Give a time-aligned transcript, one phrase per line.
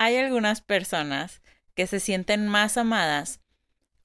[0.00, 1.42] hay algunas personas
[1.74, 3.42] que se sienten más amadas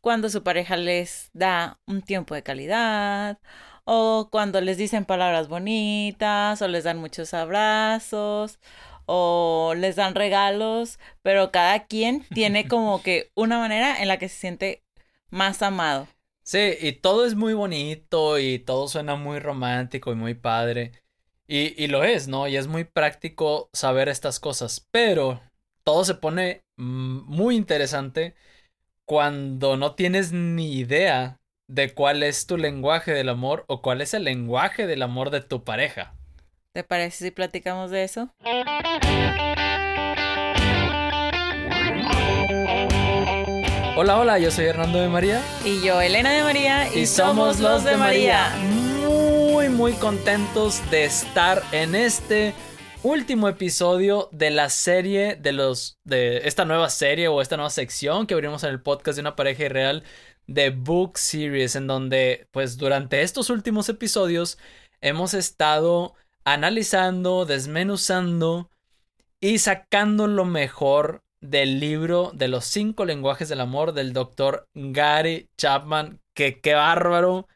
[0.02, 3.40] cuando su pareja les da un tiempo de calidad
[3.86, 8.60] o cuando les dicen palabras bonitas o les dan muchos abrazos
[9.06, 14.28] o les dan regalos, pero cada quien tiene como que una manera en la que
[14.28, 14.84] se siente
[15.30, 16.10] más amado.
[16.44, 20.92] Sí, y todo es muy bonito y todo suena muy romántico y muy padre.
[21.48, 22.50] Y, y lo es, ¿no?
[22.50, 25.42] Y es muy práctico saber estas cosas, pero
[25.86, 28.36] todo se pone mm, muy interesante
[29.06, 34.14] cuando no tienes ni idea de cuál es tu lenguaje del amor o cuál es
[34.16, 36.16] el lenguaje del amor de tu pareja.
[36.74, 38.30] ¿Te parece si platicamos de eso?
[43.98, 45.42] Hola, hola, yo soy Hernando de María.
[45.64, 46.94] Y yo, Elena de María.
[46.94, 48.50] Y, somos los de María.
[49.08, 52.54] Muy, muy contentos de estar en este
[53.06, 56.00] último episodio de la serie de los.
[56.04, 59.36] de esta nueva serie o esta nueva sección que abrimos en el podcast de una
[59.36, 60.04] pareja irreal
[60.48, 64.58] de Book Series, en donde, pues, durante estos últimos episodios
[65.02, 68.72] hemos estado analizando, desmenuzando
[69.40, 75.50] y sacando lo mejor del libro de los cinco lenguajes del amor del doctor Gary
[75.58, 76.20] Chapman.
[76.34, 77.48] Que qué bárbaro,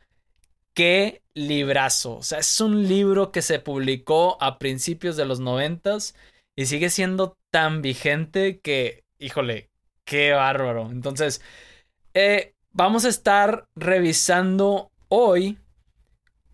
[0.76, 2.18] qué librazo.
[2.18, 6.16] O sea, es un libro que se publicó a principios de los noventas
[6.56, 9.70] y sigue siendo tan vigente que, híjole,
[10.06, 10.90] qué bárbaro.
[10.92, 11.42] Entonces,
[12.14, 15.58] eh, vamos a estar revisando hoy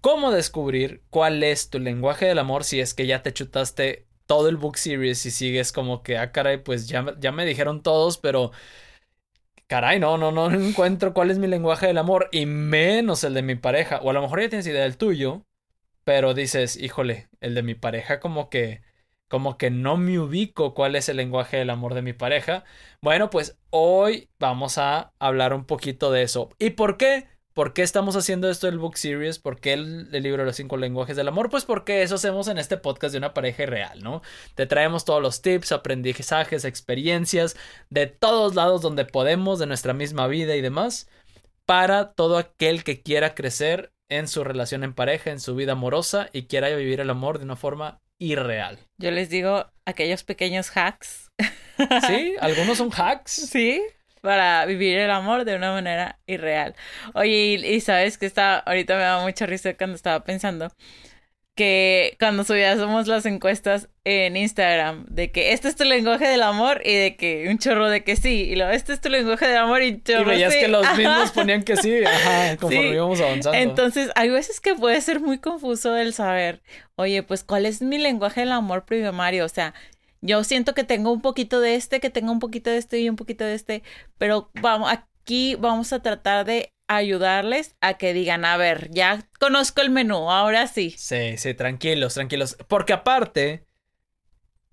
[0.01, 4.49] cómo descubrir cuál es tu lenguaje del amor si es que ya te chutaste todo
[4.49, 8.17] el book series y sigues como que, ah, caray, pues ya, ya me dijeron todos,
[8.17, 8.51] pero
[9.67, 13.41] caray, no, no, no encuentro cuál es mi lenguaje del amor y menos el de
[13.41, 13.99] mi pareja.
[14.01, 15.45] O a lo mejor ya tienes idea del tuyo,
[16.03, 18.81] pero dices, híjole, el de mi pareja como que
[19.27, 22.63] como que no me ubico cuál es el lenguaje del amor de mi pareja.
[23.01, 26.49] Bueno, pues hoy vamos a hablar un poquito de eso.
[26.59, 27.27] ¿Y por qué?
[27.55, 29.39] ¿Por qué estamos haciendo esto del book series?
[29.39, 31.49] ¿Por qué el, libro de los cinco lenguajes del amor?
[31.49, 34.21] Pues porque eso hacemos en este podcast de una pareja real, ¿no?
[34.55, 37.55] Te traemos todos los tips, aprendizajes, experiencias
[37.89, 41.07] de todos lados donde podemos, de nuestra misma vida y demás,
[41.65, 46.29] para todo aquel que quiera crecer en su relación en pareja, en su vida amorosa
[46.33, 48.79] y quiera vivir el amor de una forma irreal.
[48.97, 51.31] Yo les digo aquellos pequeños hacks.
[52.05, 53.31] Sí, algunos son hacks.
[53.49, 53.81] Sí,
[54.25, 56.75] para vivir el amor de una manera irreal.
[57.13, 60.71] Oye, y, sabes que está, ahorita me da mucha risa cuando estaba pensando
[61.55, 66.81] que cuando subíamos las encuestas en Instagram de que este es tu lenguaje del amor
[66.83, 69.57] y de que un chorro de que sí y lo este es tu lenguaje del
[69.57, 73.21] amor y un chorro y veías que los mismos ponían que sí ajá, conforme íbamos
[73.21, 73.57] avanzando.
[73.57, 76.61] Entonces hay veces que puede ser muy confuso el saber
[76.97, 79.73] oye pues cuál es mi lenguaje del amor primario o sea
[80.21, 83.09] yo siento que tengo un poquito de este que tengo un poquito de este y
[83.09, 83.83] un poquito de este
[84.17, 89.81] pero vamos aquí vamos a tratar de ayudarles a que digan, a ver, ya conozco
[89.81, 90.93] el menú, ahora sí.
[90.97, 92.57] Sí, sí, tranquilos, tranquilos.
[92.67, 93.65] Porque aparte,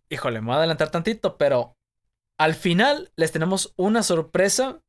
[0.09, 1.77] híjole, me voy a adelantar tantito, pero
[2.39, 4.83] al final les tenemos una sorpresa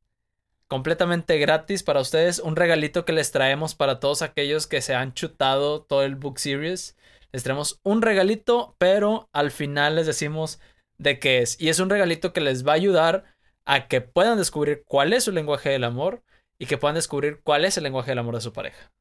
[0.66, 5.14] completamente gratis para ustedes, un regalito que les traemos para todos aquellos que se han
[5.14, 6.96] chutado todo el book series.
[7.34, 10.60] Les traemos un regalito, pero al final les decimos
[10.98, 11.60] de qué es.
[11.60, 13.24] Y es un regalito que les va a ayudar
[13.64, 16.22] a que puedan descubrir cuál es su lenguaje del amor
[16.60, 18.92] y que puedan descubrir cuál es el lenguaje del amor de su pareja.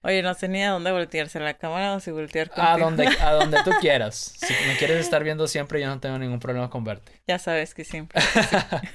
[0.00, 2.66] Oye, no sé ni a dónde voltearse la cámara o si voltear contigo.
[2.66, 4.32] A donde, a donde tú quieras.
[4.34, 7.20] Si me quieres estar viendo siempre, yo no tengo ningún problema con verte.
[7.28, 8.18] Ya sabes que siempre.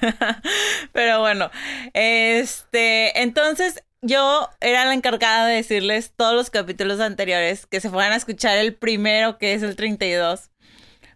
[0.94, 1.51] Pero bueno,
[1.94, 8.13] este, entonces yo era la encargada de decirles todos los capítulos anteriores que se fueran
[8.13, 10.52] a escuchar el primero, que es el 32,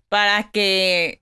[0.10, 1.22] para que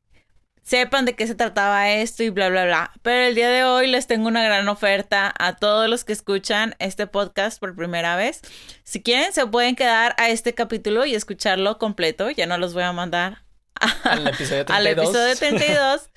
[0.64, 2.92] sepan de qué se trataba esto y bla, bla, bla.
[3.02, 6.75] Pero el día de hoy les tengo una gran oferta a todos los que escuchan
[6.80, 8.42] este podcast por primera vez.
[8.84, 12.30] Si quieren, se pueden quedar a este capítulo y escucharlo completo.
[12.30, 13.44] Ya no los voy a mandar
[14.03, 14.69] al episodio 32.
[14.69, 16.09] al episodio 32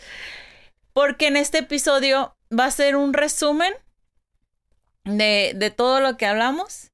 [0.92, 3.72] porque en este episodio va a ser un resumen
[5.04, 6.90] de, de todo lo que hablamos.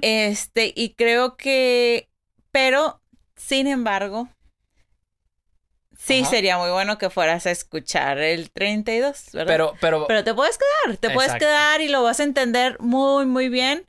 [0.00, 2.08] Este, y creo que,
[2.50, 3.02] pero,
[3.36, 4.30] sin embargo,
[5.98, 9.52] Sí, sería muy bueno que fueras a escuchar el 32, ¿verdad?
[9.52, 10.06] Pero, pero...
[10.06, 13.86] Pero te puedes quedar, te puedes quedar y lo vas a entender muy, muy bien.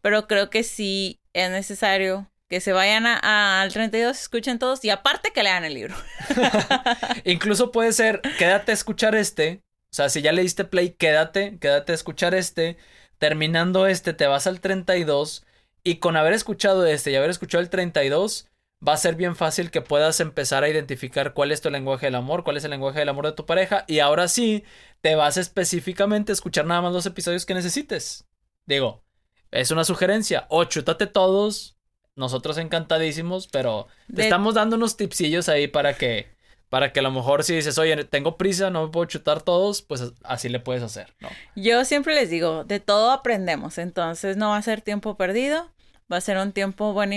[0.00, 5.30] Pero creo que sí es necesario que se vayan al 32, escuchen todos y aparte
[5.32, 5.94] que lean el libro.
[7.24, 9.62] Incluso puede ser, quédate a escuchar este.
[9.92, 12.78] O sea, si ya leíste play, quédate, quédate a escuchar este.
[13.18, 15.44] Terminando este, te vas al 32
[15.84, 18.48] y con haber escuchado este y haber escuchado el 32,
[18.86, 22.14] va a ser bien fácil que puedas empezar a identificar cuál es tu lenguaje del
[22.14, 24.64] amor, cuál es el lenguaje del amor de tu pareja y ahora sí
[25.02, 28.26] te vas específicamente a escuchar nada más los episodios que necesites.
[28.64, 29.04] Digo,
[29.50, 31.76] es una sugerencia, o chútate todos,
[32.16, 36.31] nosotros encantadísimos, pero te estamos dando unos tipsillos ahí para que
[36.72, 39.82] para que a lo mejor si dices, oye, tengo prisa, no me puedo chutar todos,
[39.82, 41.28] pues así le puedes hacer, ¿no?
[41.54, 45.70] Yo siempre les digo, de todo aprendemos, entonces no va a ser tiempo perdido,
[46.10, 47.10] va a ser un tiempo buen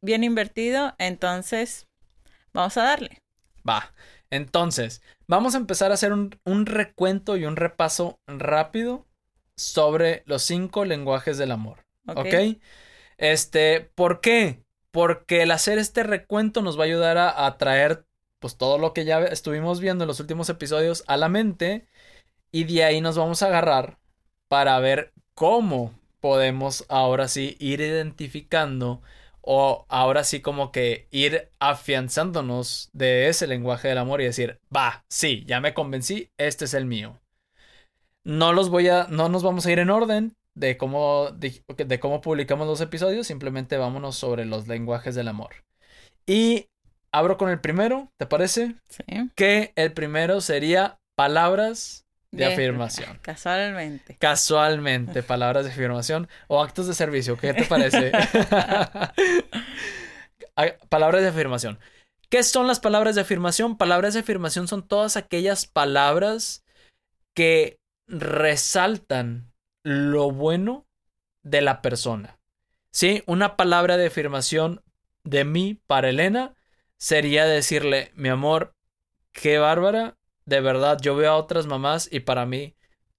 [0.00, 1.86] bien invertido, entonces
[2.54, 3.20] vamos a darle.
[3.68, 3.92] Va,
[4.30, 9.04] entonces, vamos a empezar a hacer un, recuento y un repaso rápido
[9.58, 12.56] sobre los cinco lenguajes del amor, ¿ok?
[13.18, 14.64] Este, ¿por qué?
[14.90, 18.05] Porque el hacer este recuento nos va a ayudar a, a traer
[18.46, 21.88] pues todo lo que ya estuvimos viendo en los últimos episodios a la mente
[22.52, 23.98] y de ahí nos vamos a agarrar
[24.46, 29.02] para ver cómo podemos ahora sí ir identificando
[29.40, 35.04] o ahora sí como que ir afianzándonos de ese lenguaje del amor y decir, va,
[35.08, 37.18] sí, ya me convencí, este es el mío.
[38.22, 41.98] No los voy a, no nos vamos a ir en orden de cómo, de, de
[41.98, 45.64] cómo publicamos los episodios, simplemente vámonos sobre los lenguajes del amor.
[46.28, 46.68] Y
[47.16, 48.74] abro con el primero, ¿te parece?
[48.88, 49.30] Sí.
[49.34, 53.18] Que el primero sería palabras de, afirmación.
[53.22, 54.16] Casualmente.
[54.18, 57.38] Casualmente, palabras de afirmación o actos de servicio.
[57.38, 58.12] ¿Qué te parece?
[60.90, 61.78] palabras de afirmación.
[62.28, 63.78] ¿Qué son las palabras de afirmación?
[63.78, 66.64] Palabras de afirmación son todas aquellas palabras
[67.32, 69.50] que resaltan
[69.82, 70.84] lo bueno
[71.42, 72.38] de la persona.
[72.90, 73.22] ¿Sí?
[73.26, 74.82] Una palabra de afirmación
[75.24, 76.55] de mí para Elena
[76.98, 78.74] sería decirle, mi amor,
[79.32, 82.76] qué bárbara, de verdad, yo veo a otras mamás y para mí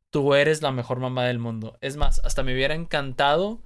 [0.10, 1.78] tú eres la mejor mamá del mundo.
[1.82, 3.62] Es más, hasta me hubiera encantado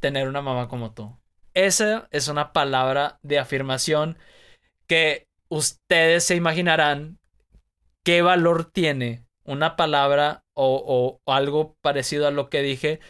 [0.00, 1.18] tener una mamá como tú.
[1.54, 4.18] Esa es una palabra de afirmación
[4.86, 7.18] que ustedes se imaginarán
[8.04, 13.00] qué valor tiene una palabra o, algo parecido a lo que dije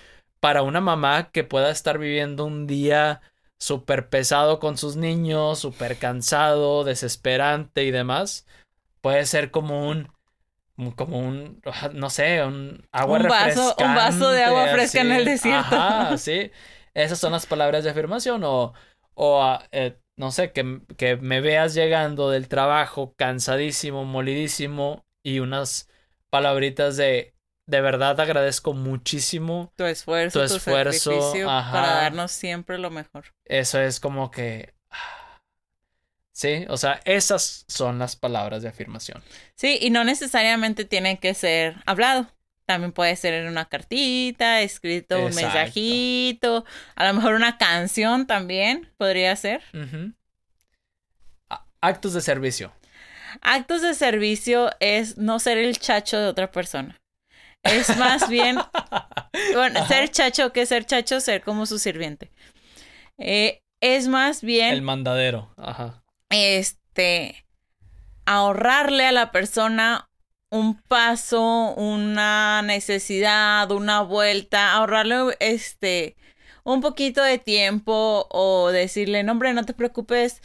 [0.40, 3.20] para una mamá que pueda estar viviendo un día
[3.58, 8.46] súper pesado con sus niños, súper cansado, desesperante y demás,
[9.00, 10.08] puede ser como un
[10.94, 11.60] como un
[11.94, 15.74] no sé, un agua un vaso, un vaso de agua fresca en el desierto.
[15.74, 16.52] Ajá, sí.
[16.94, 18.74] Esas son las palabras de afirmación o
[19.14, 25.40] o ah, eh, no sé, que, que me veas llegando del trabajo cansadísimo, molidísimo y
[25.40, 25.88] unas
[26.30, 27.34] palabritas de
[27.68, 33.26] de verdad agradezco muchísimo tu esfuerzo, tu, esfuerzo para darnos siempre lo mejor.
[33.44, 34.74] Eso es como que
[36.38, 39.24] Sí, o sea, esas son las palabras de afirmación.
[39.56, 42.32] Sí, y no necesariamente tiene que ser hablado.
[42.64, 48.88] También puede ser en una cartita, escrito un mensajito, a lo mejor una canción también
[48.98, 49.62] podría ser.
[51.80, 52.72] Actos de servicio.
[53.40, 57.00] Actos de servicio es no ser el chacho de otra persona.
[57.62, 58.58] Es más bien,
[59.54, 62.30] bueno, ser chacho que ser chacho, ser como su sirviente.
[63.18, 64.72] Eh, es más bien...
[64.72, 66.02] El mandadero, ajá.
[66.30, 67.46] Este,
[68.26, 70.08] ahorrarle a la persona
[70.50, 76.16] un paso, una necesidad, una vuelta, ahorrarle este
[76.74, 80.42] un poquito de tiempo o decirle, no hombre, no te preocupes,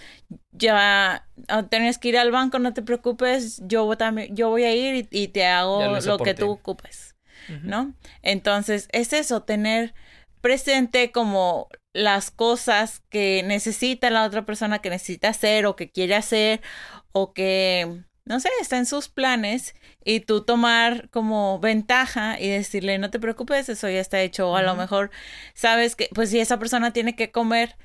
[0.51, 4.73] ya ah, tienes que ir al banco, no te preocupes, yo también, yo voy a
[4.73, 7.15] ir y, te hago lo, que tú ocupes,
[7.63, 7.93] ¿no?
[8.21, 9.93] Entonces, es eso, tener
[10.39, 16.15] presente como las cosas que necesita la otra persona que necesita hacer o que quiere
[16.15, 16.61] hacer
[17.11, 22.97] o que no sé, está en sus planes y tú tomar como ventaja y decirle,
[22.97, 24.49] no te preocupes, eso ya está hecho.
[24.49, 25.11] O a lo mejor
[25.53, 27.75] sabes que, pues si esa persona tiene que comer,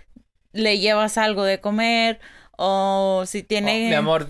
[0.52, 2.20] le llevas algo de comer.
[2.56, 3.86] O si tiene...
[3.86, 4.28] Oh, mi amor,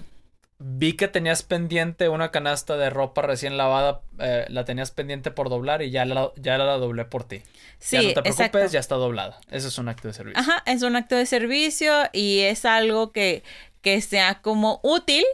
[0.58, 5.48] vi que tenías pendiente una canasta de ropa recién lavada, eh, la tenías pendiente por
[5.48, 7.42] doblar y ya la, ya la doblé por ti.
[7.78, 9.38] Sí, ya no te preocupes, ya está doblada.
[9.50, 10.40] Eso es un acto de servicio.
[10.40, 13.44] Ajá, es un acto de servicio y es algo que,
[13.80, 15.24] que sea como útil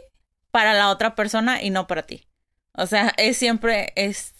[0.51, 2.27] para la otra persona y no para ti.
[2.77, 4.35] O sea, es siempre, es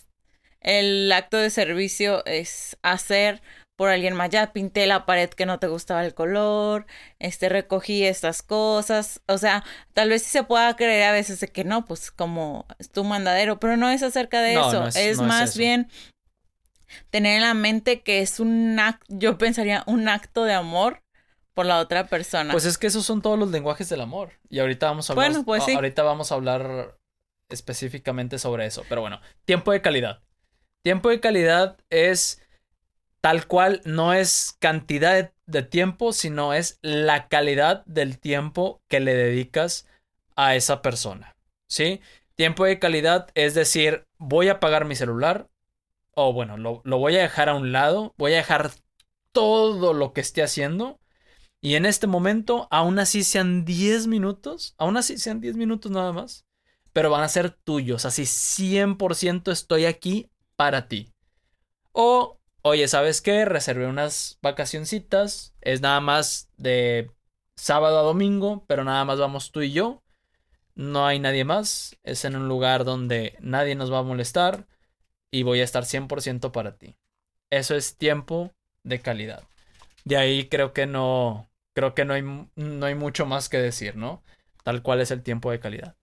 [0.65, 3.41] el acto de servicio es hacer
[3.75, 4.31] por alguien más.
[4.31, 6.87] Ya pinté la pared que no te gustaba el color,
[7.19, 9.21] este, recogí estas cosas.
[9.27, 9.63] O sea,
[9.93, 13.03] tal vez sí se pueda creer a veces de que no, pues como es tu
[13.03, 14.87] mandadero, pero no es acerca de eso.
[14.87, 15.87] es, más bien
[17.11, 21.03] tener en la mente que es un acto, yo pensaría un acto de amor
[21.53, 22.51] por la otra persona.
[22.51, 24.31] Pues es que esos son todos los lenguajes del amor.
[24.49, 25.29] Y ahorita vamos a hablar.
[25.29, 25.73] Bueno, pues sí.
[25.73, 26.97] Ahorita vamos a hablar
[27.49, 28.83] específicamente sobre eso.
[28.89, 30.21] Pero bueno, tiempo de calidad.
[30.83, 32.41] Tiempo de calidad es
[33.21, 39.15] tal cual no es cantidad de, tiempo, sino es la calidad del tiempo que le
[39.15, 39.87] dedicas
[40.35, 41.35] a esa persona.
[41.67, 42.01] ¿Sí?
[42.35, 45.49] Tiempo de calidad es decir, voy a apagar mi celular,
[46.13, 48.71] o bueno, lo, lo voy a dejar a un lado, voy a dejar
[49.31, 50.99] todo lo que esté haciendo.
[51.61, 56.13] Y en este momento, aún así sean 10 minutos, aún así sean 10 minutos nada
[56.13, 56.44] más,
[56.95, 61.11] pero van a ser tuyos, así 100% estoy aquí para ti.
[61.91, 63.43] O oye, ¿sabes qué?
[63.43, 67.11] Reservé unas vacacioncitas, es nada más de
[67.57, 70.03] sábado a domingo, pero nada más vamos tú y yo.
[70.73, 74.65] No hay nadie más, es en un lugar donde nadie nos va a molestar
[75.31, 76.95] y voy a estar 100% para ti.
[77.49, 79.43] Eso es tiempo de calidad.
[80.05, 83.97] De ahí creo que no, creo que no hay, no hay mucho más que decir,
[83.97, 84.23] ¿no?
[84.63, 85.97] Tal cual es el tiempo de calidad.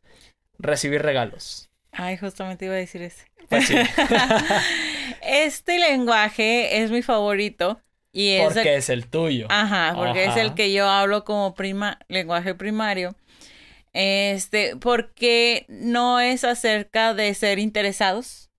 [0.59, 1.69] Recibir regalos.
[1.93, 3.27] Ay, justamente iba a decir ese.
[3.49, 3.69] Pues
[5.23, 7.81] este lenguaje es mi favorito.
[8.13, 9.47] Y es porque es el tuyo.
[9.51, 13.15] Ajá, porque es el que yo hablo como prima, lenguaje primario.
[13.95, 18.52] Este, porque no es acerca de ser interesados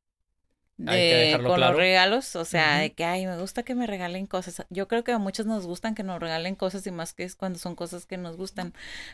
[0.77, 4.65] de, con los regalos, o sea, de que, ay, me gusta que me regalen cosas.
[4.69, 7.35] Yo creo que a muchos nos gustan que nos regalen cosas y más que es
[7.35, 8.73] cuando son cosas que nos gustan.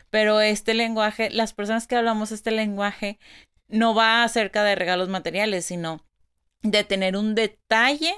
[0.09, 3.19] Pero este lenguaje, las personas que hablamos este lenguaje,
[3.67, 6.03] no va acerca de regalos materiales, sino
[6.61, 8.13] de tener un detalle,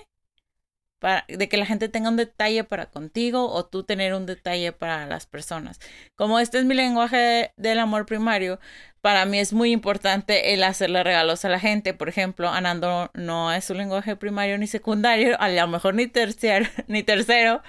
[1.01, 4.71] para, de que la gente tenga un detalle para contigo o tú tener un detalle
[4.71, 5.79] para las personas.
[6.15, 8.59] Como este es mi lenguaje del amor primario,
[9.01, 11.95] para mí es muy importante el hacerle regalos a la gente.
[11.95, 16.69] Por ejemplo, Anando no es su lenguaje primario ni secundario, a lo mejor ni terciario,
[16.87, 17.63] ni tercero.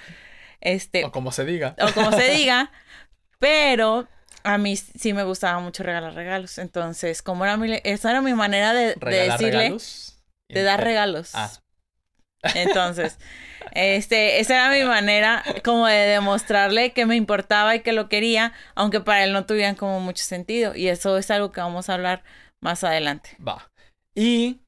[0.61, 1.75] Este, o como se diga.
[1.81, 2.71] O como se diga.
[3.39, 4.07] Pero
[4.43, 6.59] a mí sí me gustaba mucho regalar regalos.
[6.59, 9.75] Entonces, como era mi, esa era mi manera de, decirle.
[10.49, 11.31] De dar regalos.
[11.33, 11.49] Ah.
[12.55, 13.17] Entonces,
[13.71, 18.53] este, esa era mi manera como de demostrarle que me importaba y que lo quería,
[18.75, 20.75] aunque para él no tuvieran como mucho sentido.
[20.75, 22.23] Y eso es algo que vamos a hablar
[22.59, 23.37] más adelante.
[23.45, 23.69] Va.
[24.15, 24.59] Y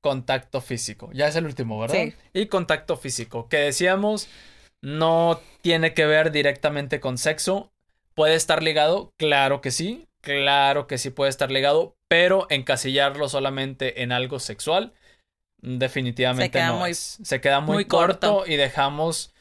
[0.00, 1.10] contacto físico.
[1.12, 1.94] Ya es el último, ¿verdad?
[1.94, 2.14] Sí.
[2.32, 4.28] Y contacto físico, que decíamos
[4.80, 7.72] no tiene que ver directamente con sexo,
[8.14, 9.14] ¿Puede estar ligado?
[9.16, 14.92] Claro que sí, claro que sí puede estar ligado, pero encasillarlo solamente en algo sexual,
[15.62, 19.32] definitivamente se no Se queda muy, corto, y dejamos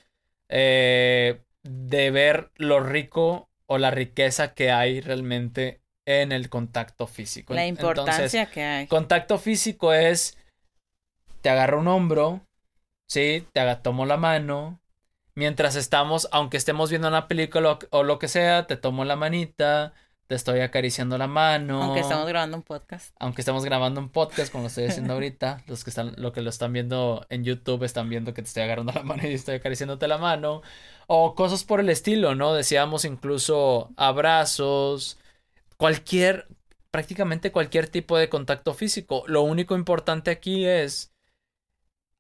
[0.49, 7.53] eh, de ver lo rico o la riqueza que hay realmente en el contacto físico.
[7.53, 8.87] La importancia que hay.
[8.87, 10.37] Contacto físico es,
[11.41, 12.41] te agarro un hombro,
[13.07, 14.79] sí, te tomo la mano,
[15.35, 19.93] mientras estamos, aunque estemos viendo una película o, lo que sea, te tomo la manita,
[20.31, 21.83] te estoy acariciando la mano.
[21.83, 23.13] Aunque estamos grabando un podcast.
[23.19, 25.61] Aunque estamos grabando un podcast, como lo estoy haciendo ahorita.
[25.67, 28.63] Los que están, lo que lo están viendo en YouTube están viendo que te estoy
[28.63, 30.61] agarrando la mano y estoy acariciándote la mano.
[31.07, 32.53] O cosas por el estilo, ¿no?
[32.53, 35.17] Decíamos incluso abrazos,
[35.75, 36.47] cualquier,
[36.91, 39.25] prácticamente cualquier tipo de contacto físico.
[39.27, 41.11] Lo único importante aquí es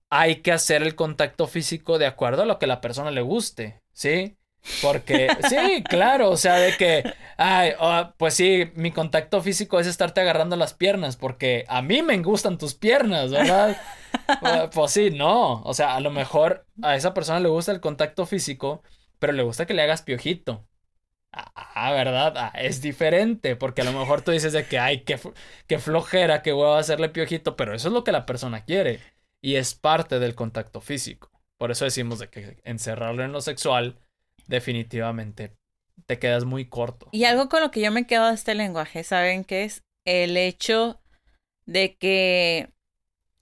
[0.09, 3.81] hay que hacer el contacto físico de acuerdo a lo que la persona le guste,
[3.93, 4.35] ¿sí?
[4.81, 7.03] Porque, sí, claro, o sea, de que,
[7.37, 12.01] ay, oh, pues sí, mi contacto físico es estarte agarrando las piernas, porque a mí
[12.01, 13.77] me gustan tus piernas, ¿verdad?
[14.73, 18.25] pues sí, no, o sea, a lo mejor a esa persona le gusta el contacto
[18.25, 18.83] físico,
[19.19, 20.67] pero le gusta que le hagas piojito.
[21.33, 22.33] Ah, ¿verdad?
[22.35, 25.17] Ah, es diferente, porque a lo mejor tú dices de que, ay, qué,
[25.67, 28.99] qué flojera, voy a hacerle piojito, pero eso es lo que la persona quiere
[29.41, 31.31] y es parte del contacto físico.
[31.57, 33.99] Por eso decimos de que encerrarlo en lo sexual
[34.47, 35.55] definitivamente
[36.05, 37.09] te quedas muy corto.
[37.11, 39.83] Y algo con lo que yo me quedo de este lenguaje, ¿saben qué es?
[40.05, 40.99] El hecho
[41.65, 42.69] de que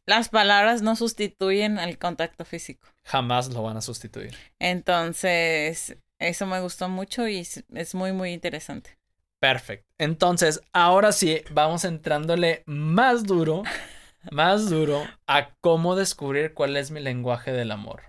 [0.06, 2.88] las palabras no sustituyen al contacto físico.
[3.04, 4.36] Jamás lo van a sustituir.
[4.60, 8.98] Entonces, eso me gustó mucho y es muy, muy interesante.
[9.40, 9.88] Perfecto.
[9.98, 13.64] Entonces, ahora sí, vamos entrándole más duro
[14.32, 18.04] más duro a cómo descubrir cuál es mi lenguaje del amor.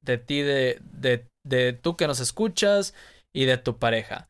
[0.00, 2.94] De ti, de, de, de tú que nos escuchas
[3.32, 4.28] y de tu pareja.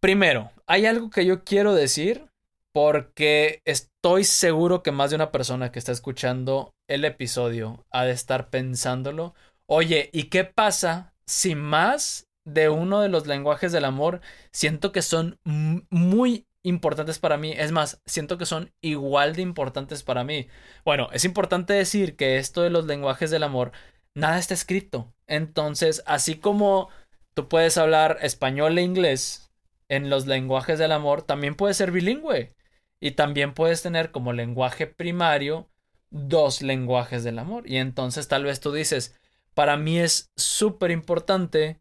[0.00, 2.30] Primero, hay algo que yo quiero decir
[2.72, 8.12] porque estoy seguro que más de una persona que está escuchando el episodio ha de
[8.12, 9.34] estar pensándolo.
[9.66, 14.20] Oye, ¿y qué pasa si más de uno de los lenguajes del amor
[14.52, 17.52] siento que son muy importantes para mí.
[17.56, 20.48] Es más, siento que son igual de importantes para mí.
[20.84, 23.72] Bueno, es importante decir que esto de los lenguajes del amor,
[24.14, 25.13] nada está escrito.
[25.26, 26.88] Entonces, así como
[27.34, 29.50] tú puedes hablar español e inglés
[29.88, 32.54] en los lenguajes del amor, también puedes ser bilingüe.
[33.00, 35.68] Y también puedes tener como lenguaje primario
[36.10, 37.68] dos lenguajes del amor.
[37.68, 39.18] Y entonces tal vez tú dices,
[39.54, 41.80] para mí es súper importante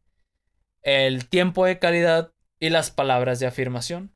[0.82, 4.14] el tiempo de calidad y las palabras de afirmación.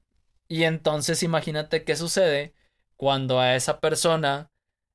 [0.47, 2.53] Y entonces imagínate qué sucede
[2.95, 4.51] cuando a esa persona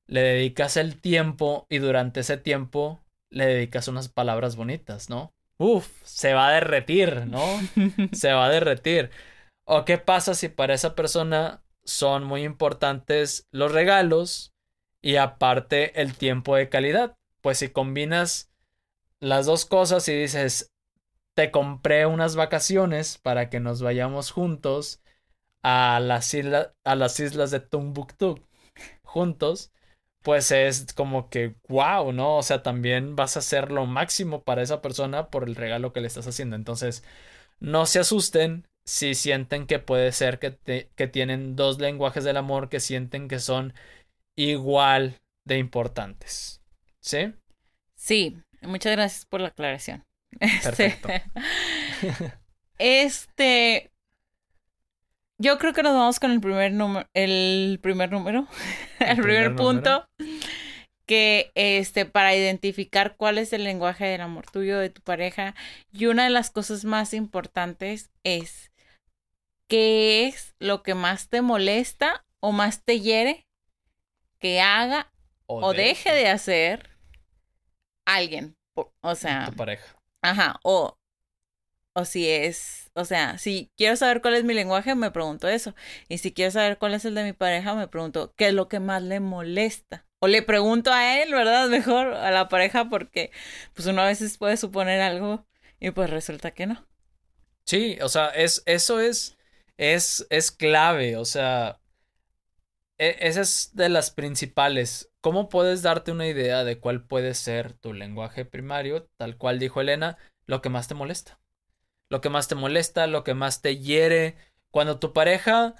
[0.07, 3.02] le dedicas el tiempo y durante ese tiempo
[3.33, 5.33] le dedicas unas palabras bonitas, ¿no?
[5.57, 7.43] Uf, se va a derretir, ¿no?
[8.11, 9.11] se va a derretir.
[9.65, 14.53] ¿O qué pasa si para esa persona son muy importantes los regalos
[15.01, 17.15] y aparte el tiempo de calidad?
[17.41, 18.51] Pues si combinas
[19.19, 20.71] las dos cosas y dices,
[21.35, 25.01] te compré unas vacaciones para que nos vayamos juntos
[25.63, 26.35] a las,
[26.83, 28.39] a las islas de Tumbuktu
[29.03, 29.71] juntos,
[30.23, 32.37] pues es como que wow, ¿no?
[32.37, 36.01] O sea, también vas a hacer lo máximo para esa persona por el regalo que
[36.01, 36.55] le estás haciendo.
[36.55, 37.03] Entonces,
[37.59, 42.69] no se asusten si sienten que puede ser que, que tienen dos lenguajes del amor
[42.69, 43.73] que sienten que son
[44.35, 46.61] igual de importantes.
[47.01, 47.33] ¿Sí?
[47.95, 50.03] Sí, muchas gracias por la aclaración.
[50.63, 51.09] Perfecto.
[52.79, 53.92] este
[55.43, 58.47] yo creo que nos vamos con el primer número, el primer número,
[58.99, 60.07] el, primer, punto,
[61.05, 65.53] que este, para identificar cuál es el lenguaje del amor tuyo, de tu pareja,
[65.91, 68.71] y una de las cosas más importantes es
[69.67, 73.45] qué es lo que más te molesta o más te hiere
[74.39, 75.11] que haga
[75.45, 76.13] o, deje.
[76.13, 76.89] de hacer
[78.05, 78.55] alguien,
[79.01, 79.93] o sea, tu pareja.
[80.21, 80.97] Ajá, o
[81.93, 85.73] o si es, o sea, si quiero saber cuál es mi lenguaje, me pregunto eso.
[86.09, 88.67] Y si quiero saber cuál es el de mi pareja, me pregunto qué es lo
[88.67, 90.05] que más le molesta.
[90.19, 91.67] O le pregunto a él, ¿verdad?
[91.69, 93.31] Mejor a la pareja porque
[93.73, 95.45] pues uno a veces puede suponer algo
[95.79, 96.85] y pues resulta que no.
[97.65, 99.37] Sí, o sea, es, eso es,
[99.77, 101.79] es, es clave, o sea,
[102.97, 105.09] e, esa es de las principales.
[105.21, 109.09] ¿Cómo puedes darte una idea de cuál puede ser tu lenguaje primario?
[109.17, 111.39] Tal cual dijo Elena, lo que más te molesta
[112.13, 114.35] lo que más te molesta, lo que más te hiere.
[114.69, 115.73] Cuando tu pareja,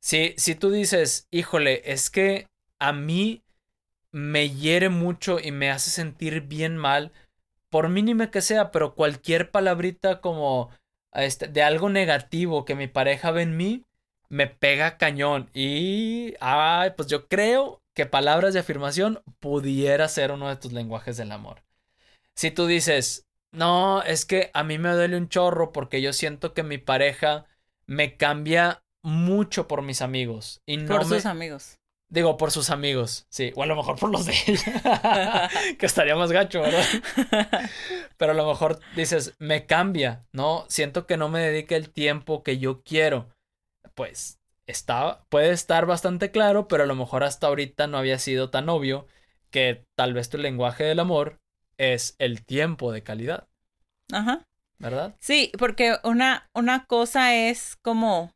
[0.00, 2.46] si, si tú dices, híjole, es que
[2.78, 3.42] a mí
[4.10, 7.10] me hiere mucho y me hace sentir bien mal,
[7.70, 10.70] por mínima que sea, pero cualquier palabrita como
[11.12, 13.86] este, de algo negativo que mi pareja ve en mí,
[14.28, 15.48] me pega cañón.
[15.54, 21.16] Y, ay, pues yo creo que palabras de afirmación pudiera ser uno de tus lenguajes
[21.16, 21.62] del amor.
[22.34, 23.26] Si tú dices,
[23.58, 27.46] no, es que a mí me duele un chorro porque yo siento que mi pareja
[27.86, 30.62] me cambia mucho por mis amigos.
[30.64, 31.76] Y no por sus amigos.
[32.08, 33.52] Digo, por sus amigos, sí.
[33.56, 35.50] O a lo mejor por los de ella.
[35.78, 36.84] que estaría más gacho, ¿verdad?
[38.16, 40.64] Pero a lo mejor dices, me cambia, ¿no?
[40.68, 43.28] Siento que no me dedica el tiempo que yo quiero.
[43.96, 48.50] Pues está, puede estar bastante claro, pero a lo mejor hasta ahorita no había sido
[48.50, 49.06] tan obvio
[49.50, 51.40] que tal vez tu lenguaje del amor
[51.78, 53.48] es el tiempo de calidad.
[54.12, 54.46] Ajá.
[54.78, 55.16] ¿Verdad?
[55.18, 58.32] Sí, porque una, una cosa es como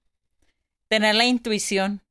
[0.88, 2.02] tener la intuición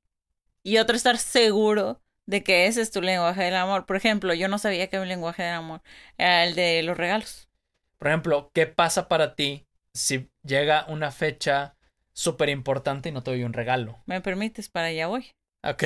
[0.63, 3.85] y otra estar seguro de que ese es tu lenguaje del amor.
[3.85, 5.81] Por ejemplo, yo no sabía que mi lenguaje del amor
[6.17, 7.49] era el de los regalos.
[7.97, 11.75] Por ejemplo, ¿qué pasa para ti si llega una fecha
[12.13, 14.01] súper importante y no te doy un regalo?
[14.05, 14.69] ¿Me permites?
[14.69, 15.31] Para allá voy.
[15.63, 15.83] Ok.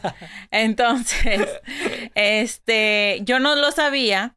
[0.50, 1.60] Entonces,
[2.14, 4.35] este, yo no lo sabía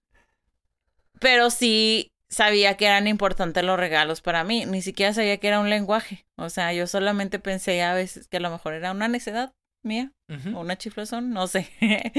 [1.19, 4.65] pero sí sabía que eran importantes los regalos para mí.
[4.65, 6.25] Ni siquiera sabía que era un lenguaje.
[6.35, 10.11] O sea, yo solamente pensé a veces que a lo mejor era una necedad mía
[10.53, 11.69] o una chiflazón, no sé.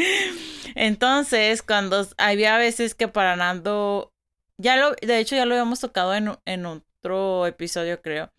[0.74, 4.12] Entonces, cuando había veces que para Nando,
[4.56, 8.30] ya lo, de hecho ya lo habíamos tocado en, en otro episodio, creo.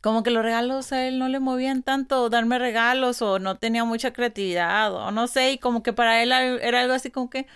[0.00, 3.84] Como que los regalos a él no le movían tanto, darme regalos o no tenía
[3.84, 7.46] mucha creatividad o no sé, y como que para él era algo así como que,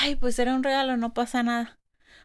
[0.00, 1.78] ay, pues era un regalo, no pasa nada.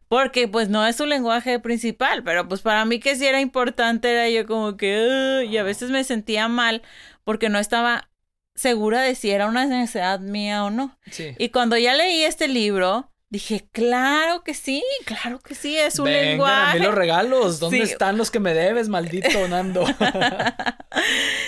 [0.08, 4.12] Porque pues no es su lenguaje principal, pero pues para mí que sí era importante,
[4.12, 6.82] era yo como que, y a veces me sentía mal
[7.26, 8.10] porque no estaba
[8.56, 10.98] segura de si era una necesidad mía o no.
[11.12, 11.36] Sí.
[11.38, 16.06] Y cuando ya leí este libro, dije, claro que sí, claro que sí, es un
[16.06, 16.72] Vengan lenguaje.
[16.72, 19.86] A mí los regalos, ¿dónde están los que me debes, maldito Nando?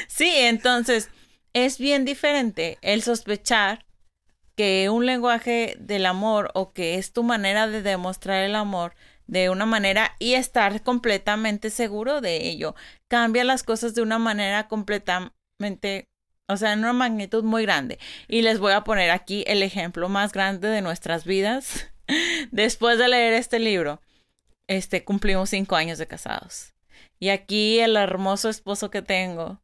[0.07, 1.09] sí, entonces
[1.53, 3.85] es bien diferente el sospechar
[4.59, 8.93] que un lenguaje del amor o que es tu manera de demostrar el amor
[9.25, 12.75] de una manera y estar completamente seguro de ello.
[13.07, 16.09] Cambia las cosas de una manera completamente,
[16.49, 17.99] o sea, en una magnitud muy grande.
[18.27, 21.89] Y les voy a poner aquí el ejemplo más grande de nuestras vidas.
[22.51, 24.01] Después de leer este libro,
[24.67, 26.73] este, cumplimos cinco años de casados.
[27.17, 29.61] Y aquí el hermoso esposo que tengo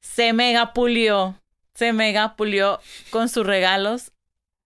[0.00, 1.40] se mega pulió
[1.74, 4.12] se mega pulió con sus regalos.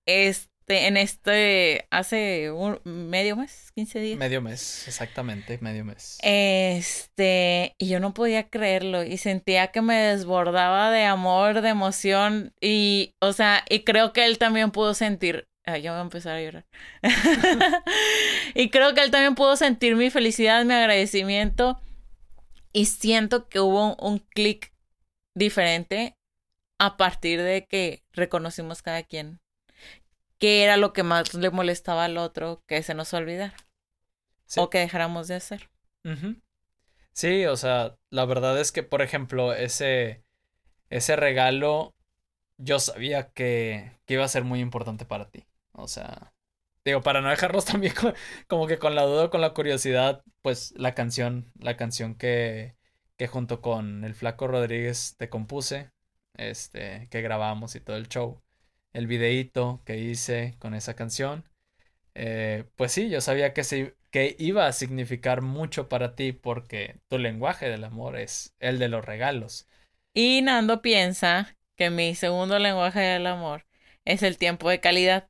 [0.06, 4.18] Este, en este, hace un medio mes, 15 días.
[4.18, 6.18] Medio mes, exactamente, medio mes.
[6.22, 12.54] Este, y yo no podía creerlo y sentía que me desbordaba de amor, de emoción
[12.60, 16.36] y, o sea, y creo que él también pudo sentir, ay, yo voy a empezar
[16.36, 16.66] a llorar.
[18.54, 21.80] y creo que él también pudo sentir mi felicidad, mi agradecimiento
[22.72, 24.72] y siento que hubo un clic
[25.34, 26.16] diferente
[26.78, 29.40] a partir de que reconocimos cada quien
[30.38, 33.54] qué era lo que más le molestaba al otro que se nos olvidara
[34.56, 35.70] o que dejáramos de hacer.
[37.12, 40.24] Sí, o sea, la verdad es que, por ejemplo, ese,
[40.90, 41.94] ese regalo
[42.58, 45.46] yo sabía que, que iba a ser muy importante para ti.
[45.72, 46.32] O sea,
[46.84, 47.94] digo, para no dejarlos también
[48.48, 52.76] como que con la duda, con la curiosidad, pues la canción, la canción que,
[53.16, 55.90] que junto con el Flaco Rodríguez te compuse,
[56.34, 58.42] este, que grabamos y todo el show,
[58.96, 61.44] el videíto que hice con esa canción,
[62.14, 66.96] eh, pues sí, yo sabía que, se, que iba a significar mucho para ti porque
[67.08, 69.68] tu lenguaje del amor es el de los regalos.
[70.14, 73.66] Y Nando piensa que mi segundo lenguaje del amor
[74.06, 75.28] es el tiempo de calidad.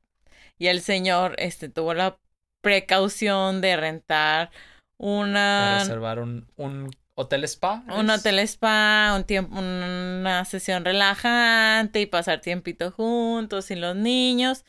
[0.57, 2.17] Y el señor este, tuvo la
[2.61, 4.49] precaución de rentar
[4.97, 5.73] una...
[5.73, 7.83] De reservar un, un hotel spa.
[7.89, 14.63] Un hotel spa, un tiempo, una sesión relajante y pasar tiempito juntos y los niños.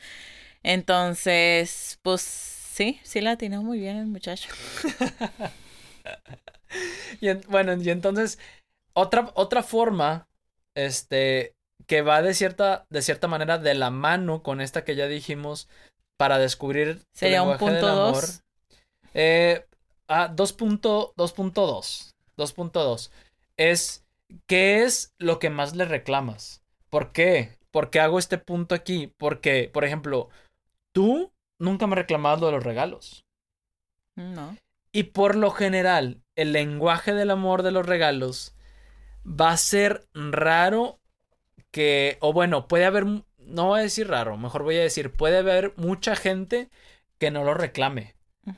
[0.62, 4.48] Entonces, pues sí, sí la tiene muy bien el muchacho.
[7.20, 8.38] y bueno, y entonces,
[8.94, 10.26] otra, otra forma,
[10.74, 11.54] este,
[11.86, 15.68] que va de cierta, de cierta manera de la mano con esta que ya dijimos
[16.16, 18.42] para descubrir sería un punto dos.
[19.12, 19.66] Eh,
[20.08, 22.14] ah, 2.2.
[22.38, 23.10] 2.2
[23.56, 24.06] es
[24.46, 26.62] ¿qué es lo que más le reclamas?
[26.90, 27.58] ¿Por qué?
[27.70, 29.12] ¿Por qué hago este punto aquí?
[29.18, 30.28] Porque, por ejemplo,
[30.92, 33.24] tú nunca me reclamabas lo de los regalos.
[34.16, 34.56] No.
[34.92, 38.54] Y por lo general, el lenguaje del amor de los regalos
[39.24, 40.98] va a ser raro
[41.70, 45.38] que, o bueno, puede haber, no voy a decir raro, mejor voy a decir, puede
[45.38, 46.70] haber mucha gente
[47.18, 48.14] que no lo reclame.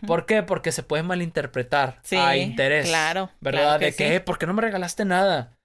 [0.06, 0.42] ¿Por qué?
[0.42, 2.88] Porque se puede malinterpretar a interés.
[2.88, 3.30] Claro.
[3.40, 3.80] ¿Verdad?
[3.80, 5.56] de que, ¿por qué no me regalaste nada?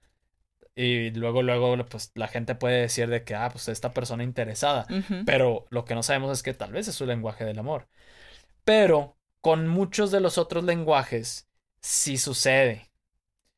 [0.75, 4.85] Y luego, luego, pues la gente puede decir de que, ah, pues esta persona interesada.
[5.25, 7.87] Pero lo que no sabemos es que tal vez es su lenguaje del amor.
[8.65, 11.47] Pero con muchos de los otros lenguajes,
[11.81, 12.91] sí sucede.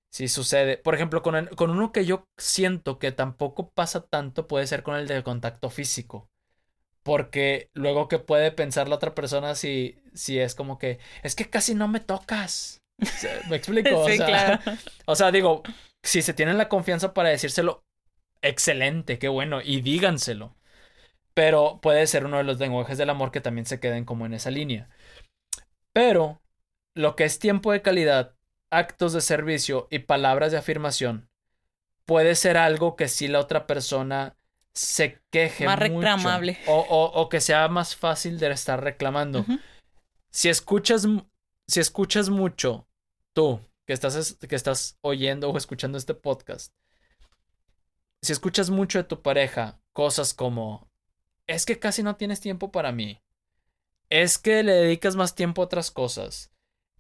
[0.10, 0.78] Sí sucede.
[0.78, 4.96] Por ejemplo, con, con uno que yo siento que tampoco pasa tanto, puede ser con
[4.96, 6.30] el de contacto físico.
[7.08, 11.50] Porque luego que puede pensar la otra persona si, si es como que, es que
[11.50, 12.82] casi no me tocas.
[13.50, 13.90] ¿Me explico?
[14.08, 14.60] sí, o, sea, claro.
[15.06, 15.64] o sea, digo,
[16.04, 17.86] si se tienen la confianza para decírselo,
[18.42, 20.58] excelente, qué bueno, y díganselo.
[21.34, 24.34] Pero puede ser uno de los lenguajes del amor que también se queden como en
[24.34, 24.90] esa línea.
[25.94, 26.42] Pero
[26.94, 28.36] lo que es tiempo de calidad,
[28.70, 31.30] actos de servicio y palabras de afirmación
[32.04, 34.36] puede ser algo que si la otra persona
[34.78, 39.44] se queje más reclamable o, o, que sea más fácil de estar reclamando.
[40.30, 41.08] Si escuchas
[41.68, 42.88] si escuchas mucho
[43.34, 46.74] tú que estás que estás oyendo o escuchando este podcast,
[48.22, 50.92] si escuchas mucho de tu pareja cosas como
[51.48, 53.22] es que casi no tienes tiempo para mí.
[54.10, 56.52] Es que le dedicas más tiempo a otras cosas.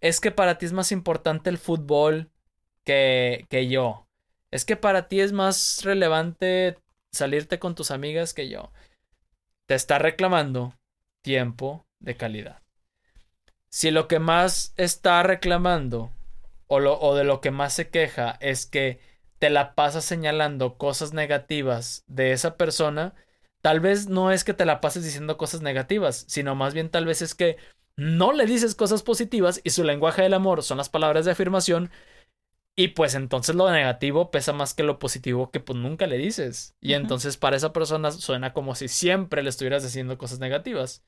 [0.01, 2.31] Es que para ti es más importante el fútbol
[2.83, 4.07] que, que yo.
[4.49, 6.77] Es que para ti es más relevante
[7.17, 8.71] salirte con tus amigas que yo.
[9.65, 10.73] Te está reclamando
[11.21, 12.61] tiempo de calidad.
[13.69, 16.11] Si lo que más está reclamando
[16.67, 18.99] o, de lo que más se queja es que
[19.39, 23.13] te la pasas señalando cosas negativas de esa persona,
[23.61, 27.05] tal vez no es que te la pases diciendo cosas negativas, sino más bien tal
[27.05, 27.57] vez es que
[27.95, 31.91] no le dices cosas positivas y su lenguaje del amor son las palabras de afirmación
[32.79, 36.75] y pues entonces lo negativo pesa más que lo positivo que pues nunca le dices.
[36.79, 41.03] Y entonces para esa persona suena como si siempre le estuvieras diciendo cosas negativas.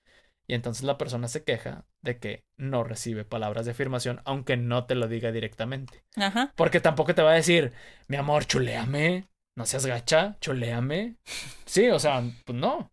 [0.47, 4.87] Y entonces la persona se queja de que no recibe palabras de afirmación, aunque no
[4.87, 6.03] te lo diga directamente.
[6.15, 6.53] Ajá.
[6.55, 7.71] Porque tampoco te va a decir,
[8.07, 11.17] mi amor, chuleame, no seas gacha, chuleame.
[11.67, 12.91] Sí, o sea, pues no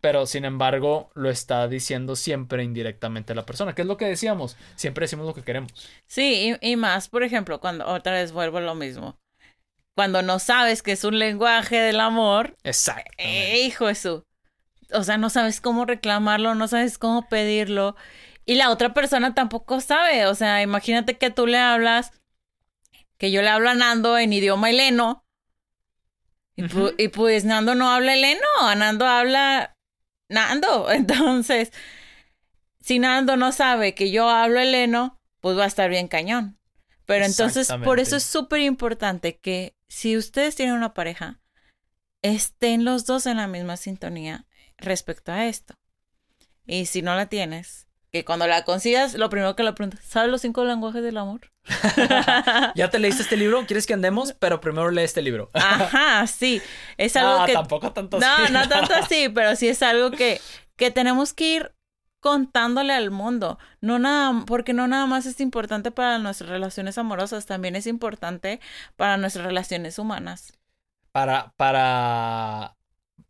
[0.00, 4.56] pero sin embargo lo está diciendo siempre indirectamente la persona, que es lo que decíamos,
[4.74, 5.72] siempre decimos lo que queremos.
[6.06, 9.18] Sí, y, más, por ejemplo, cuando otra vez vuelvo a lo mismo,
[9.94, 13.10] cuando no sabes que es un lenguaje del amor, exacto.
[13.18, 14.24] Eh, hijo eso,
[14.92, 17.96] o sea, no sabes cómo reclamarlo, no sabes cómo pedirlo,
[18.44, 22.12] y la otra persona tampoco sabe, o sea, imagínate que tú le hablas,
[23.18, 25.24] que yo le hablo a Nando en idioma heleno,
[26.54, 29.75] Y, pues Nando no habla Eleno, Nando habla
[30.28, 30.90] Nando.
[30.92, 31.72] Entonces,
[32.80, 36.58] si Nando no sabe que yo hablo Eleno, pues va a estar bien cañón.
[37.04, 41.40] Pero entonces, por eso es súper importante que si ustedes tienen una pareja,
[42.22, 45.74] estén los dos en la misma sintonía respecto a esto.
[46.66, 47.85] Y si no la tienes,
[48.16, 51.52] que cuando la consigas, lo primero que le preguntas, ¿sabes los cinco lenguajes del amor?
[52.74, 53.66] ¿Ya te leíste este libro?
[53.66, 54.32] ¿Quieres que andemos?
[54.38, 55.50] Pero primero lee este libro.
[55.52, 56.62] Ajá, sí.
[56.96, 57.52] Es algo no, que...
[57.52, 58.52] tampoco tanto no, así.
[58.52, 60.40] No, no tanto así, pero sí es algo que,
[60.76, 61.74] que tenemos que ir
[62.20, 63.58] contándole al mundo.
[63.82, 68.60] No nada, porque no nada más es importante para nuestras relaciones amorosas, también es importante
[68.96, 70.54] para nuestras relaciones humanas.
[71.12, 72.75] Para, para,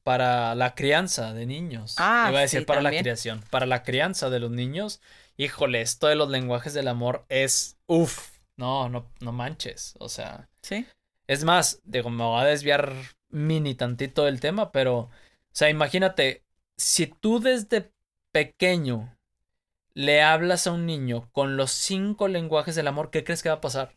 [0.07, 1.97] para la crianza de niños.
[1.99, 3.42] Ah, Iba a decir para la criación.
[3.51, 5.01] Para la crianza de los niños.
[5.37, 7.77] Híjole, esto de los lenguajes del amor es.
[7.87, 8.38] Uf.
[8.57, 9.97] No, no, no manches.
[9.99, 10.49] O sea.
[10.62, 10.87] Sí.
[11.27, 12.92] Es más, digo, me voy a desviar
[13.31, 14.97] mini tantito del tema, pero.
[14.97, 15.11] O
[15.51, 16.45] sea, imagínate,
[16.77, 17.90] si tú desde
[18.31, 19.12] pequeño
[19.92, 23.57] le hablas a un niño con los cinco lenguajes del amor, ¿qué crees que va
[23.57, 23.97] a pasar?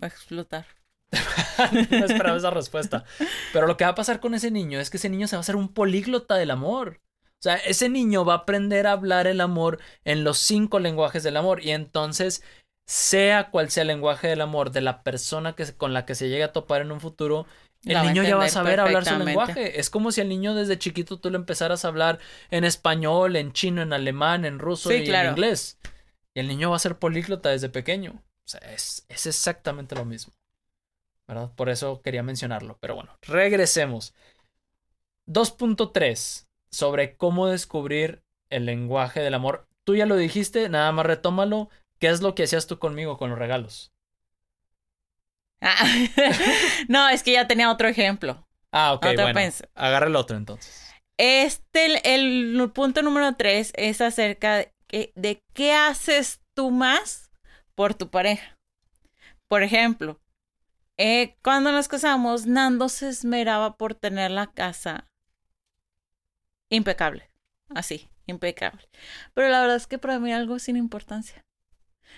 [0.00, 0.66] Va a explotar.
[1.90, 3.04] no esperaba esa respuesta.
[3.52, 5.40] Pero lo que va a pasar con ese niño es que ese niño se va
[5.40, 7.00] a hacer un políglota del amor.
[7.40, 11.22] O sea, ese niño va a aprender a hablar el amor en los cinco lenguajes
[11.22, 11.64] del amor.
[11.64, 12.42] Y entonces,
[12.86, 16.28] sea cual sea el lenguaje del amor de la persona que, con la que se
[16.28, 17.46] llegue a topar en un futuro,
[17.84, 19.80] el niño ya va a saber hablar su lenguaje.
[19.80, 22.18] Es como si el niño desde chiquito tú le empezaras a hablar
[22.50, 25.78] en español, en chino, en alemán, en ruso y en inglés.
[26.34, 28.22] Y el niño va a ser políglota desde pequeño.
[28.44, 30.34] O sea, es, es exactamente lo mismo.
[31.30, 31.52] ¿Verdad?
[31.54, 32.76] Por eso quería mencionarlo.
[32.80, 34.14] Pero bueno, regresemos.
[35.28, 39.68] 2.3 sobre cómo descubrir el lenguaje del amor.
[39.84, 41.68] Tú ya lo dijiste, nada más retómalo.
[42.00, 43.92] ¿Qué es lo que hacías tú conmigo con los regalos?
[46.88, 48.44] no, es que ya tenía otro ejemplo.
[48.72, 49.40] Ah, ok, bueno.
[49.76, 50.92] Agarra el otro entonces.
[51.16, 57.30] Este, el, punto número tres es acerca de, de, qué haces tú más
[57.76, 58.58] por tu pareja.
[59.46, 60.18] Por ejemplo,
[61.02, 65.08] eh, cuando nos casamos, Nando se esmeraba por tener la casa
[66.68, 67.30] impecable.
[67.74, 68.86] Así, impecable.
[69.32, 71.42] Pero la verdad es que para mí algo sin importancia.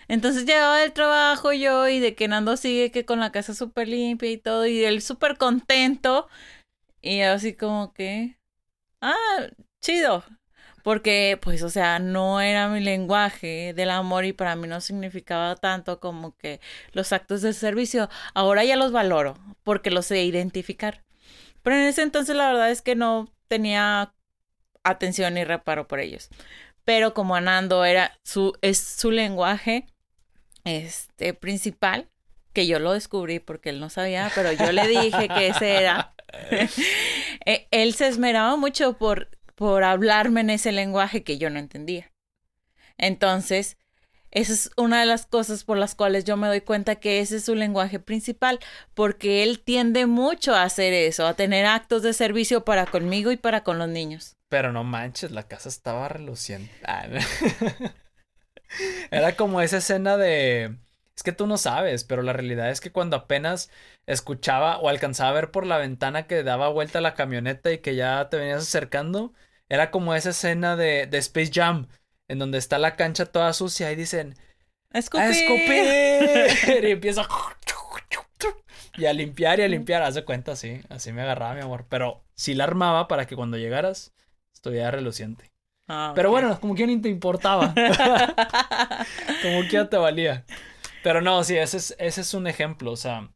[0.09, 3.87] Entonces llegaba del trabajo yo y de que Nando sigue que con la casa súper
[3.87, 6.29] limpia y todo y él súper contento
[7.01, 8.37] y así como que,
[9.01, 9.47] ah,
[9.81, 10.25] chido.
[10.83, 15.57] Porque, pues, o sea, no era mi lenguaje del amor y para mí no significaba
[15.57, 16.61] tanto como que
[16.93, 18.09] los actos de servicio.
[18.35, 21.03] Ahora ya los valoro porque los sé identificar.
[21.63, 24.13] Pero en ese entonces la verdad es que no tenía
[24.83, 26.29] atención y reparo por ellos.
[26.85, 29.87] Pero como Nando era su, es su lenguaje,
[30.65, 32.09] este, principal,
[32.53, 36.15] que yo lo descubrí porque él no sabía, pero yo le dije que ese era.
[37.45, 39.29] Eh, él se esmeraba mucho por,
[39.63, 42.11] por hablarme en ese lenguaje que yo no entendía.
[42.99, 43.77] Entonces,
[44.33, 47.37] esa es una de las cosas por las cuales yo me doy cuenta que ese
[47.37, 48.59] es su lenguaje principal,
[48.93, 53.37] porque él tiende mucho a hacer eso, a tener actos de servicio para conmigo y
[53.37, 54.35] para con los niños.
[54.49, 56.73] Pero no manches, la casa estaba reluciente.
[56.83, 57.07] Ah,
[59.13, 60.75] Era como esa escena de...
[61.15, 63.71] Es que tú no sabes, pero la realidad es que cuando apenas
[64.07, 67.95] escuchaba o alcanzaba a ver por la ventana que daba vuelta la camioneta y que
[67.95, 69.33] ya te venías acercando,
[69.73, 71.89] era como esa escena de, de Space Jam,
[72.29, 74.35] en donde está la cancha toda sucia y dicen...
[74.93, 75.31] ¡Escupir!
[75.31, 76.85] ¡Escupir!
[76.85, 77.27] y empieza...
[78.99, 81.87] Y a limpiar y a limpiar, haz de cuenta, sí, así me agarraba mi amor.
[81.89, 84.13] Pero sí la armaba para que cuando llegaras
[84.53, 85.51] estuviera reluciente.
[85.89, 87.73] Ah, Pero bueno, como que ni te importaba.
[89.43, 90.45] como que ya te valía.
[91.03, 93.31] Pero no, sí, ese es, ese es un ejemplo, o sea.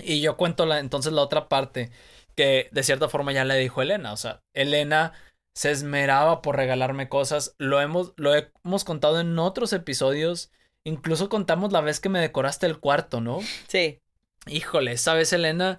[0.00, 1.90] Y yo cuento la, entonces la otra parte
[2.36, 5.14] que de cierta forma ya le dijo Elena, o sea, Elena
[5.54, 10.50] se esmeraba por regalarme cosas, lo hemos, lo hemos contado en otros episodios,
[10.84, 13.40] incluso contamos la vez que me decoraste el cuarto, ¿no?
[13.68, 14.00] Sí.
[14.46, 15.78] Híjole, esa vez Elena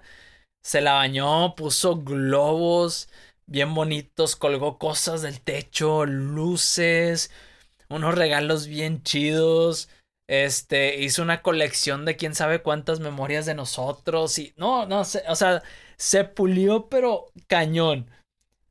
[0.62, 3.08] se la bañó, puso globos,
[3.46, 7.30] bien bonitos, colgó cosas del techo, luces,
[7.88, 9.90] unos regalos bien chidos.
[10.26, 15.22] Este, hizo una colección de quién sabe cuántas memorias de nosotros y no, no sé,
[15.28, 15.62] o sea,
[15.98, 18.10] se pulió pero cañón.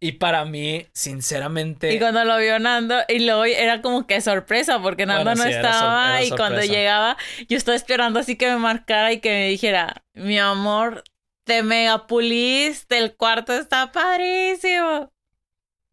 [0.04, 1.94] Y para mí, sinceramente.
[1.94, 6.22] Y cuando lo vio Nando, y luego era como que sorpresa, porque Nando no estaba,
[6.22, 7.16] y cuando llegaba,
[7.48, 11.06] yo estaba esperando así que me marcara y que me dijera, mi amor,
[11.46, 15.10] te mega puliste, el cuarto está padrísimo.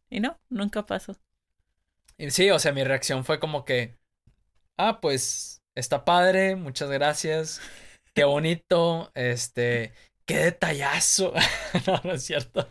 [0.09, 1.17] Y no, nunca pasó.
[2.19, 3.97] Y sí, o sea, mi reacción fue como que,
[4.77, 7.61] ah, pues está padre, muchas gracias,
[8.13, 9.93] qué bonito, este,
[10.25, 11.33] qué detallazo.
[11.87, 12.69] no, no es cierto.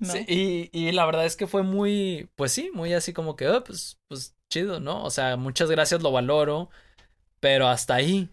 [0.26, 3.62] Sí, y, la verdad es que fue muy, pues sí, muy así como que, oh,
[3.62, 5.04] pues, pues chido, ¿no?
[5.04, 6.70] O sea, muchas gracias, lo valoro,
[7.38, 8.30] pero hasta ahí.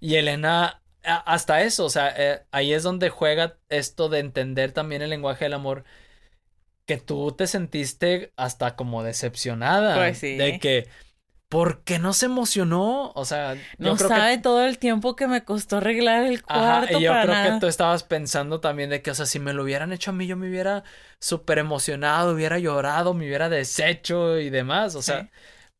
[0.00, 5.02] Y Elena, hasta eso, o sea, eh, ahí es donde juega esto de entender también
[5.02, 5.84] el lenguaje del amor,
[6.84, 9.96] que tú te sentiste hasta como decepcionada.
[9.96, 10.36] Pues sí.
[10.36, 10.88] De que,
[11.54, 13.12] ¿Por qué no se emocionó?
[13.14, 16.98] O sea, no sabe todo el tiempo que me costó arreglar el cuarto.
[16.98, 19.62] y yo creo que tú estabas pensando también de que, o sea, si me lo
[19.62, 20.82] hubieran hecho a mí, yo me hubiera
[21.20, 24.96] súper emocionado, hubiera llorado, me hubiera deshecho y demás.
[24.96, 25.30] O sea,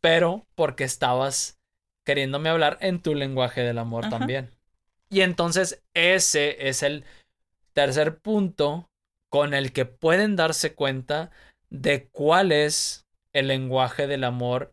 [0.00, 1.58] pero porque estabas
[2.06, 4.52] queriéndome hablar en tu lenguaje del amor también.
[5.10, 7.04] Y entonces ese es el
[7.72, 8.88] tercer punto
[9.28, 11.32] con el que pueden darse cuenta
[11.68, 14.72] de cuál es el lenguaje del amor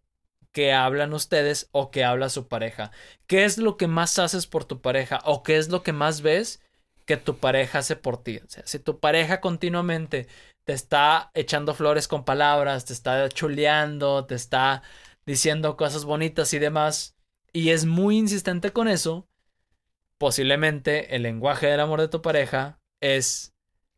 [0.52, 2.92] que hablan ustedes o que habla su pareja.
[3.28, 6.22] ¿Qué es lo que más haces por tu pareja o qué es lo que más
[6.22, 6.62] ves
[7.06, 8.38] que tu pareja hace por ti?
[8.38, 10.28] O sea, si tu pareja continuamente
[10.64, 14.84] te está echando flores con palabras, te está chuleando, te está
[15.26, 17.16] diciendo cosas bonitas y demás,
[17.54, 19.28] y es muy insistente con eso,
[20.18, 23.51] posiblemente el lenguaje del amor de tu pareja es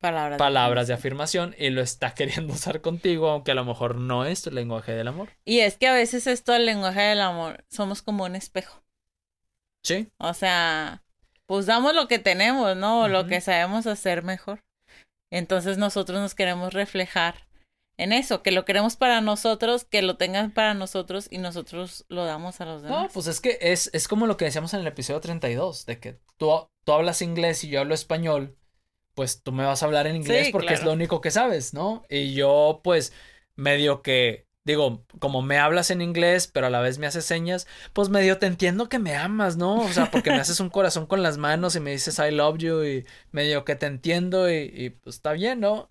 [0.04, 4.44] palabras, de, afirmación y lo está queriendo usar contigo, aunque a lo mejor no es
[4.44, 5.30] tu lenguaje del amor.
[5.46, 8.84] Y es que a veces esto el lenguaje del amor somos como un espejo.
[9.84, 10.10] Sí.
[10.18, 11.04] O sea,
[11.46, 13.08] pues damos lo que tenemos, ¿no?
[13.08, 14.64] Lo que sabemos hacer mejor.
[15.32, 17.48] Entonces nosotros nos queremos reflejar
[17.98, 22.26] en eso, que lo queremos para nosotros, que lo tengan para nosotros y nosotros lo
[22.26, 23.04] damos a los demás.
[23.04, 26.00] No, pues es que es, es como lo que decíamos en el episodio 32, de
[26.00, 26.52] que tú,
[26.84, 28.58] tú hablas inglés y yo hablo español
[29.16, 32.04] pues tú me vas a hablar en inglés porque es lo único que sabes, ¿no?
[32.10, 33.14] Y yo pues
[33.56, 37.68] medio que digo, como me hablas en inglés, pero a la vez me haces señas,
[37.92, 39.76] pues medio te entiendo que me amas, ¿no?
[39.76, 42.58] O sea, porque me haces un corazón con las manos y me dices I love
[42.58, 45.90] you y medio que te entiendo y, pues está bien, ¿no?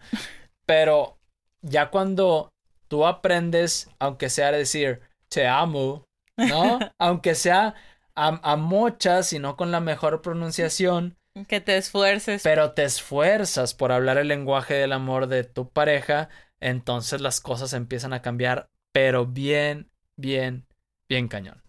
[0.67, 1.19] Pero
[1.61, 2.51] ya cuando
[2.89, 6.05] tú aprendes, aunque sea decir te amo,
[6.37, 6.79] ¿no?
[6.99, 7.75] aunque sea
[8.15, 11.17] a, a mochas y no con la mejor pronunciación,
[11.49, 12.42] que te esfuerces.
[12.42, 16.29] Pero te esfuerzas por hablar el lenguaje del amor de tu pareja,
[16.61, 20.66] entonces las cosas empiezan a cambiar, pero bien, bien,
[21.09, 21.62] bien cañón.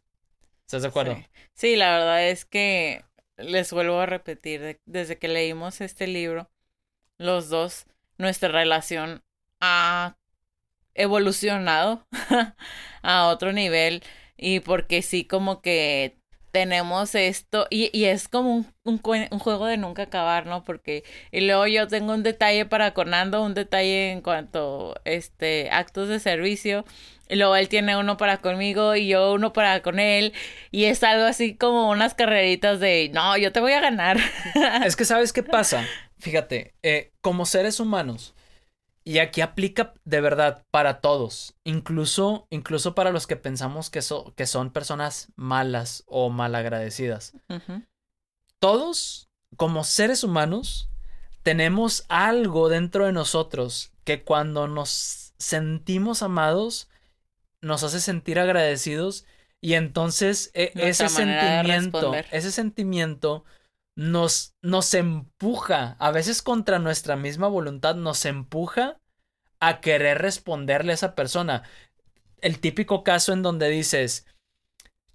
[0.61, 1.17] ¿Estás de acuerdo?
[1.53, 3.03] Sí, la verdad es que
[3.37, 6.49] les vuelvo a repetir, desde que leímos este libro,
[7.17, 7.85] los dos,
[8.17, 9.23] nuestra relación
[9.59, 10.17] ha
[10.93, 12.05] evolucionado
[13.01, 14.03] a otro nivel
[14.37, 16.17] y porque sí como que
[16.53, 20.63] tenemos esto y, es como un, juego de nunca acabar, ¿no?
[20.63, 26.09] Porque y luego yo tengo un detalle para Conando, un detalle en cuanto este actos
[26.09, 26.85] de servicio
[27.27, 30.31] y luego él tiene uno para conmigo y yo uno para con él
[30.69, 34.17] y es algo así como unas carreritas de no, yo te voy a ganar.
[34.85, 35.83] Es que sabes qué pasa,
[36.19, 38.35] fíjate, eh, como seres humanos
[39.03, 43.99] y aquí aplica de verdad para todos, incluso, incluso para los que pensamos que,
[44.35, 47.33] que son personas malas o malagradecidas.
[48.59, 50.89] Todos, como seres humanos,
[51.41, 56.89] tenemos algo dentro de nosotros que cuando nos sentimos amados,
[57.61, 59.25] nos hace sentir agradecidos
[59.59, 63.43] y entonces e, ese sentimiento, ese sentimiento
[63.95, 68.97] nos, nos empuja, a veces contra nuestra misma voluntad, nos empuja
[69.59, 71.63] a querer responderle a esa persona.
[72.41, 74.25] El típico caso en donde dices,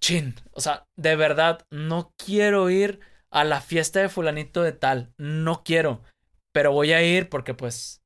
[0.01, 5.13] chin, o sea, de verdad, no quiero ir a la fiesta de fulanito de tal,
[5.19, 6.03] no quiero,
[6.53, 8.03] pero voy a ir porque pues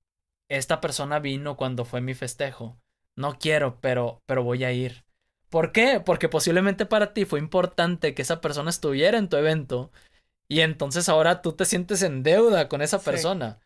[0.48, 2.78] esta persona vino cuando fue mi festejo.
[3.16, 5.04] No quiero, pero, pero voy a ir.
[5.48, 6.00] ¿Por qué?
[6.00, 9.92] Porque posiblemente para ti fue importante que esa persona estuviera en tu evento
[10.52, 13.58] y entonces ahora tú te sientes en deuda con esa persona.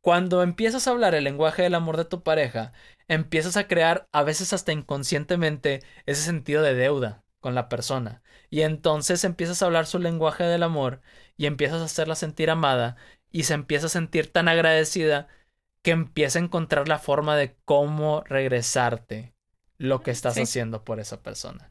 [0.00, 2.72] Cuando empiezas a hablar el lenguaje del amor de tu pareja,
[3.06, 8.22] empiezas a crear, a veces hasta inconscientemente, ese sentido de deuda con la persona.
[8.48, 11.02] Y entonces empiezas a hablar su lenguaje del amor
[11.36, 12.96] y empiezas a hacerla sentir amada
[13.30, 15.28] y se empieza a sentir tan agradecida
[15.82, 19.34] que empieza a encontrar la forma de cómo regresarte
[19.76, 21.70] lo que estás haciendo por esa persona.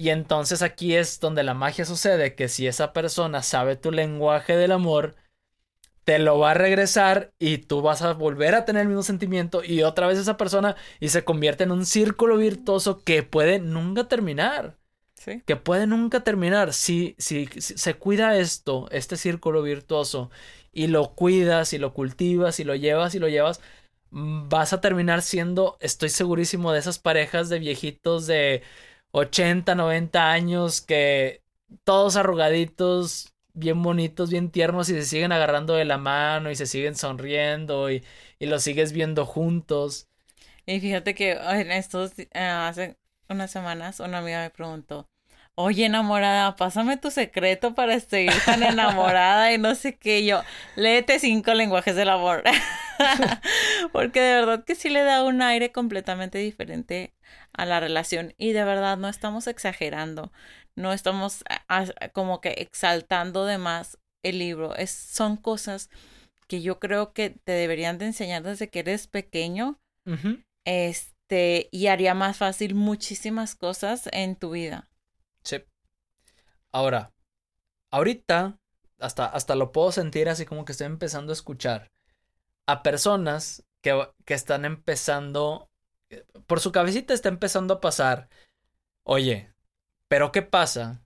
[0.00, 4.56] Y entonces aquí es donde la magia sucede, que si esa persona sabe tu lenguaje
[4.56, 5.14] del amor,
[6.04, 9.62] te lo va a regresar y tú vas a volver a tener el mismo sentimiento
[9.62, 14.08] y otra vez esa persona y se convierte en un círculo virtuoso que puede nunca
[14.08, 14.78] terminar.
[15.16, 15.42] Sí.
[15.44, 16.72] Que puede nunca terminar.
[16.72, 20.30] Si, si, si, se cuida esto, este círculo virtuoso,
[20.72, 23.60] y lo cuidas y lo cultivas y lo llevas y lo llevas,
[24.12, 28.62] mm, vas a terminar siendo, estoy segurísimo, de esas parejas de viejitos de
[29.12, 31.42] 80, 90 años que
[31.84, 36.66] todos arrugaditos, bien bonitos, bien tiernos y se siguen agarrando de la mano y se
[36.66, 38.04] siguen sonriendo y,
[38.38, 40.08] y los sigues viendo juntos.
[40.66, 42.96] Y fíjate que en estos, eh, hace
[43.28, 45.08] unas semanas, una amiga me preguntó,
[45.54, 50.24] oye enamorada, pásame tu secreto para seguir tan enamorada y no sé qué.
[50.24, 50.42] yo,
[50.76, 52.42] léete cinco lenguajes del amor.
[53.92, 57.14] Porque de verdad que sí le da un aire completamente diferente
[57.52, 60.32] a la relación y de verdad no estamos exagerando,
[60.76, 61.44] no estamos
[62.12, 64.74] como que exaltando de más el libro.
[64.76, 65.90] Es, son cosas
[66.46, 69.78] que yo creo que te deberían de enseñar desde que eres pequeño.
[70.64, 74.88] Este, y haría más fácil muchísimas cosas en tu vida.
[75.44, 75.62] Sí.
[76.72, 77.12] Ahora,
[77.92, 78.58] ahorita,
[78.98, 81.90] hasta, hasta lo puedo sentir así como que estoy empezando a escuchar
[82.66, 85.68] a personas que, que están empezando,
[86.46, 88.28] por su cabecita está empezando a pasar,
[89.04, 89.52] oye,
[90.08, 91.02] pero ¿qué pasa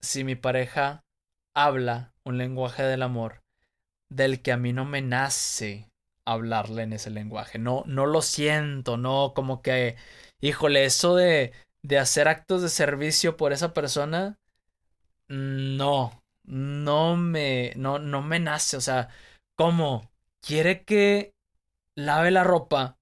[0.00, 1.04] si mi pareja
[1.54, 3.42] habla un lenguaje del amor
[4.08, 5.88] del que a mí no me nace
[6.26, 7.58] hablarle en ese lenguaje?
[7.58, 9.96] No, no lo siento, no, como que,
[10.40, 14.38] híjole, eso de, de hacer actos de servicio por esa persona,
[15.28, 19.08] no, no me, no, no me nace, o sea,
[19.56, 20.09] ¿cómo?
[20.40, 21.34] ¿Quiere que
[21.94, 22.98] lave la ropa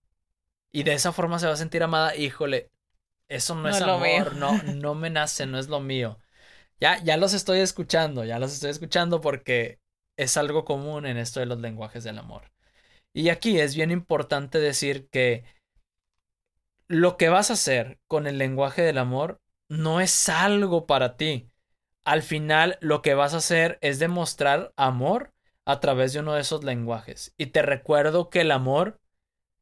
[0.71, 2.17] y de esa forma se va a sentir amada?
[2.17, 2.71] Híjole,
[3.29, 6.19] eso no, es, amor, no, no me nace, no es lo mío.
[6.81, 9.81] Ya, ya los estoy escuchando, ya los estoy escuchando porque
[10.17, 12.51] es algo común en esto de los lenguajes del amor.
[13.13, 15.45] Y aquí es bien importante decir que
[16.87, 21.51] lo que vas a hacer con el lenguaje del amor no es algo para ti.
[22.05, 25.35] Al final lo que vas a hacer es demostrar amor
[25.69, 27.35] a través de uno de esos lenguajes.
[27.37, 28.99] Y te recuerdo que el amor,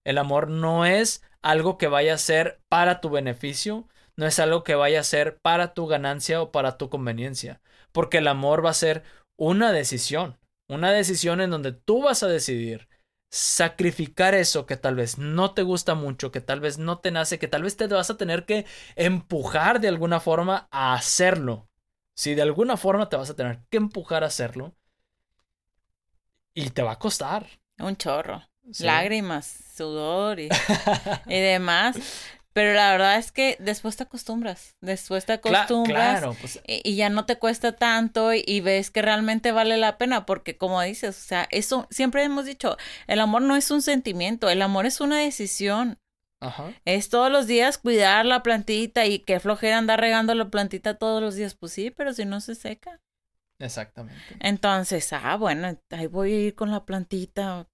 [0.05, 4.63] el amor no es algo que vaya a ser para tu beneficio, no es algo
[4.63, 8.71] que vaya a ser para tu ganancia o para tu conveniencia, porque el amor va
[8.71, 9.03] a ser
[9.37, 10.39] una decisión,
[10.69, 12.89] una decisión en donde tú vas a decidir
[13.33, 17.41] sacrificar eso que tal vez no te gusta mucho, que tal vez no te nace,
[17.41, 21.69] que tal vez te vas a tener que empujar de alguna forma a hacerlo.
[22.15, 24.77] Si de alguna forma te vas a tener que empujar a hacerlo.
[26.57, 27.47] Y te va a costar.
[27.79, 28.43] Un chorro.
[28.81, 30.49] Lágrimas, sudor y,
[31.27, 31.97] y demás.
[32.57, 37.27] Pero la verdad es que después te acostumbras, después te acostumbras pues y, ya no
[37.27, 41.47] te cuesta tanto y, ves que realmente vale la pena porque como dices, o sea,
[41.51, 42.79] eso siempre hemos dicho,
[43.09, 45.99] el amor no es un sentimiento, el amor es una decisión.
[46.41, 46.73] Ajá.
[46.87, 51.21] Es todos los días cuidar la plantita y qué flojera andar regando la plantita todos
[51.21, 53.03] los días, pues sí, pero si no se seca.
[53.59, 54.21] Exactamente.
[54.41, 57.67] Entonces, ah, bueno, ahí voy a ir con la plantita,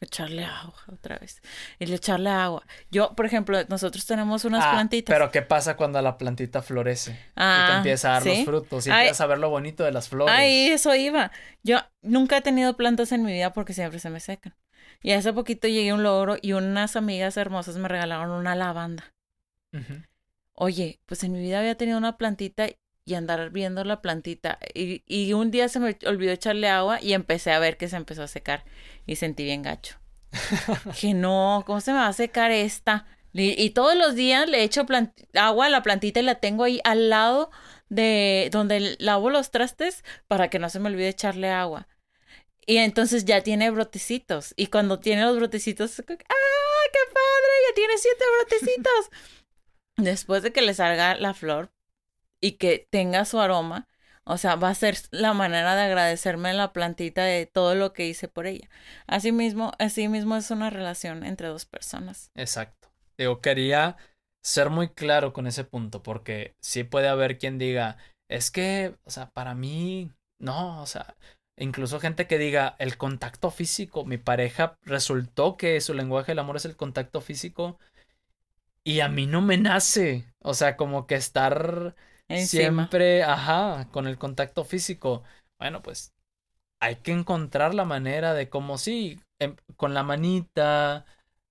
[0.00, 1.40] echarle agua otra vez.
[1.78, 2.66] Y le echarle agua.
[2.90, 5.14] Yo, por ejemplo, nosotros tenemos unas ah, plantitas.
[5.14, 7.12] Pero ¿qué pasa cuando la plantita florece?
[7.12, 9.92] y te ah, empieza a dar los frutos y empiezas a ver lo bonito de
[9.92, 10.34] las flores.
[10.36, 11.30] Ay, eso iba.
[11.62, 14.54] Yo nunca he tenido plantas en mi vida porque siempre se me secan.
[15.02, 19.14] Y hace poquito llegué a un logro y unas amigas hermosas me regalaron una lavanda.
[20.54, 22.66] Oye, pues en mi vida había tenido una plantita
[23.04, 24.58] y andar viendo la plantita.
[24.74, 27.96] Y, y, un día se me olvidó echarle agua y empecé a ver que se
[27.96, 28.64] empezó a secar.
[29.06, 29.98] Y sentí bien gacho.
[31.00, 33.06] que no, ¿cómo se me va a secar esta?
[33.34, 34.86] Y, todos los días le echo
[35.34, 37.50] agua a la plantita y la tengo ahí al lado
[37.88, 41.88] de donde lavo los trastes para que no se me olvide echarle agua.
[42.66, 44.52] Y entonces ya tiene brotecitos.
[44.56, 47.52] Y cuando tiene los brotecitos, ¡ah, qué padre!
[47.68, 49.10] Ya tiene siete brotecitos.
[49.96, 51.72] Después de que le salga la flor,
[52.42, 53.88] y que tenga su aroma,
[54.24, 58.06] o sea, va a ser la manera de agradecerme la plantita de todo lo que
[58.06, 58.68] hice por ella.
[59.06, 62.30] Asimismo, mismo es una relación entre dos personas.
[62.34, 62.90] Exacto.
[63.16, 63.96] Yo quería
[64.42, 67.96] ser muy claro con ese punto, porque sí puede haber quien diga,
[68.28, 71.16] es que, o sea, para mí, no, o sea,
[71.56, 76.56] incluso gente que diga, el contacto físico, mi pareja resultó que su lenguaje del amor
[76.56, 77.78] es el contacto físico
[78.84, 81.94] y a mí no me nace, o sea, como que estar
[82.30, 85.22] Siempre, ajá, con el contacto físico.
[85.58, 86.12] Bueno, pues
[86.80, 91.06] hay que encontrar la manera de cómo sí, em, con la manita,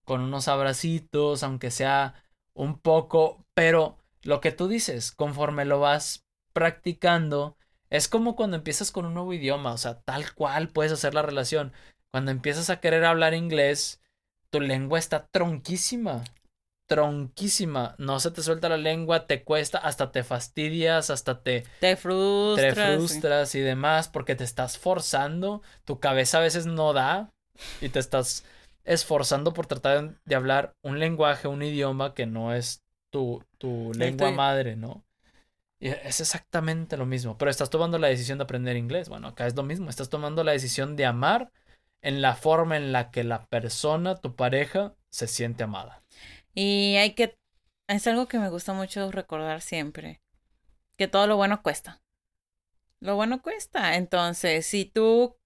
[0.05, 2.15] con unos abracitos, aunque sea
[2.53, 7.57] un poco, pero lo que tú dices, conforme lo vas practicando,
[7.89, 11.22] es como cuando empiezas con un nuevo idioma, o sea, tal cual puedes hacer la
[11.22, 11.74] relación.
[12.11, 14.01] Cuando empiezas a querer hablar inglés,
[14.49, 16.24] tu lengua está tronquísima
[16.92, 17.96] tronquísima.
[18.00, 21.64] No se te suelta la lengua, te cuesta, hasta te fastidias, hasta te...
[21.80, 22.76] Te frustras.
[22.76, 25.62] Te frustras y demás porque te estás forzando.
[25.86, 27.32] Tu cabeza a veces no da
[27.80, 28.44] y te estás
[28.84, 34.32] esforzando por tratar de hablar un lenguaje, un idioma que no es tu, tu lengua
[34.32, 35.06] madre, ¿no?
[35.80, 39.08] Y es exactamente lo mismo, pero estás tomando la decisión de aprender inglés.
[39.08, 41.54] Bueno, acá es lo mismo, estás tomando la decisión de amar
[42.02, 46.04] en la forma en la que la persona, tu pareja, se siente amada.
[46.54, 47.38] Y hay que,
[47.88, 50.22] es algo que me gusta mucho recordar siempre,
[50.97, 52.02] que todo lo bueno cuesta.
[52.99, 53.95] Lo bueno cuesta.
[53.95, 55.38] Entonces, si tú,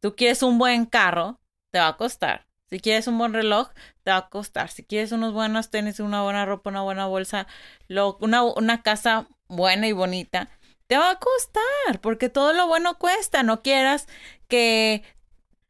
[0.00, 1.40] tú quieres un buen carro,
[1.70, 2.46] te va a costar.
[2.70, 3.68] Si quieres un buen reloj,
[4.02, 4.70] te va a costar.
[4.70, 7.46] Si quieres unos buenos tenis, una buena ropa, una buena bolsa,
[7.88, 10.48] lo, una, una casa buena y bonita,
[10.86, 13.42] te va a costar, porque todo lo bueno cuesta.
[13.42, 14.08] No quieras
[14.48, 15.02] que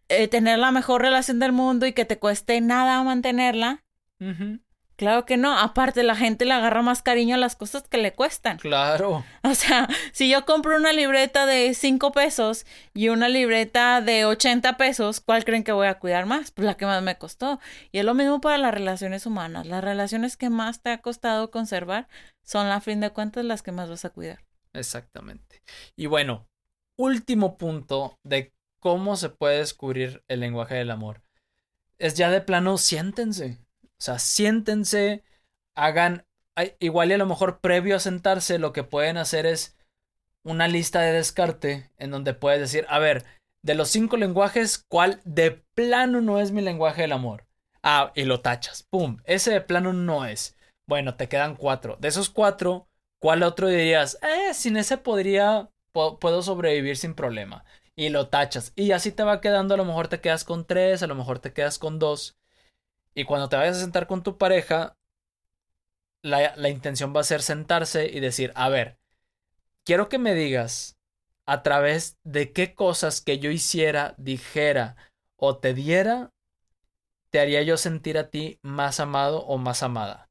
[0.08, 3.82] eh, tener la mejor relación del mundo y que te cueste nada mantenerla.
[5.02, 5.58] Claro que no.
[5.58, 8.58] Aparte, la gente le agarra más cariño a las cosas que le cuestan.
[8.58, 9.24] Claro.
[9.42, 14.76] O sea, si yo compro una libreta de 5 pesos y una libreta de 80
[14.76, 16.52] pesos, ¿cuál creen que voy a cuidar más?
[16.52, 17.58] Pues la que más me costó.
[17.90, 19.66] Y es lo mismo para las relaciones humanas.
[19.66, 22.06] Las relaciones que más te ha costado conservar
[22.44, 24.44] son, a fin de cuentas, las que más vas a cuidar.
[24.72, 25.64] Exactamente.
[25.96, 26.46] Y bueno,
[26.96, 31.22] último punto de cómo se puede descubrir el lenguaje del amor.
[31.98, 33.58] Es ya de plano, siéntense.
[34.02, 35.22] O sea, siéntense,
[35.76, 36.26] hagan,
[36.80, 39.76] igual y a lo mejor previo a sentarse, lo que pueden hacer es
[40.42, 43.24] una lista de descarte en donde puedes decir, a ver,
[43.62, 47.46] de los cinco lenguajes, ¿cuál de plano no es mi lenguaje del amor?
[47.84, 49.18] Ah, y lo tachas, ¡pum!
[49.22, 50.56] Ese de plano no es.
[50.88, 51.96] Bueno, te quedan cuatro.
[52.00, 52.88] De esos cuatro,
[53.20, 54.18] ¿cuál otro dirías?
[54.20, 57.64] Eh, sin ese podría, puedo sobrevivir sin problema.
[57.94, 58.72] Y lo tachas.
[58.74, 61.38] Y así te va quedando, a lo mejor te quedas con tres, a lo mejor
[61.38, 62.36] te quedas con dos.
[63.14, 64.96] Y cuando te vayas a sentar con tu pareja,
[66.22, 68.98] la, la, intención va a ser sentarse y decir, a ver,
[69.84, 70.96] quiero que me digas
[71.46, 74.96] a través de qué cosas que yo hiciera, dijera
[75.36, 76.30] o te diera,
[77.30, 80.28] te haría yo sentir a ti más amado o más amada.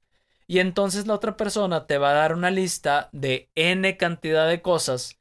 [0.47, 4.61] Y entonces la otra persona te va a dar una lista de n cantidad de
[4.61, 5.19] cosas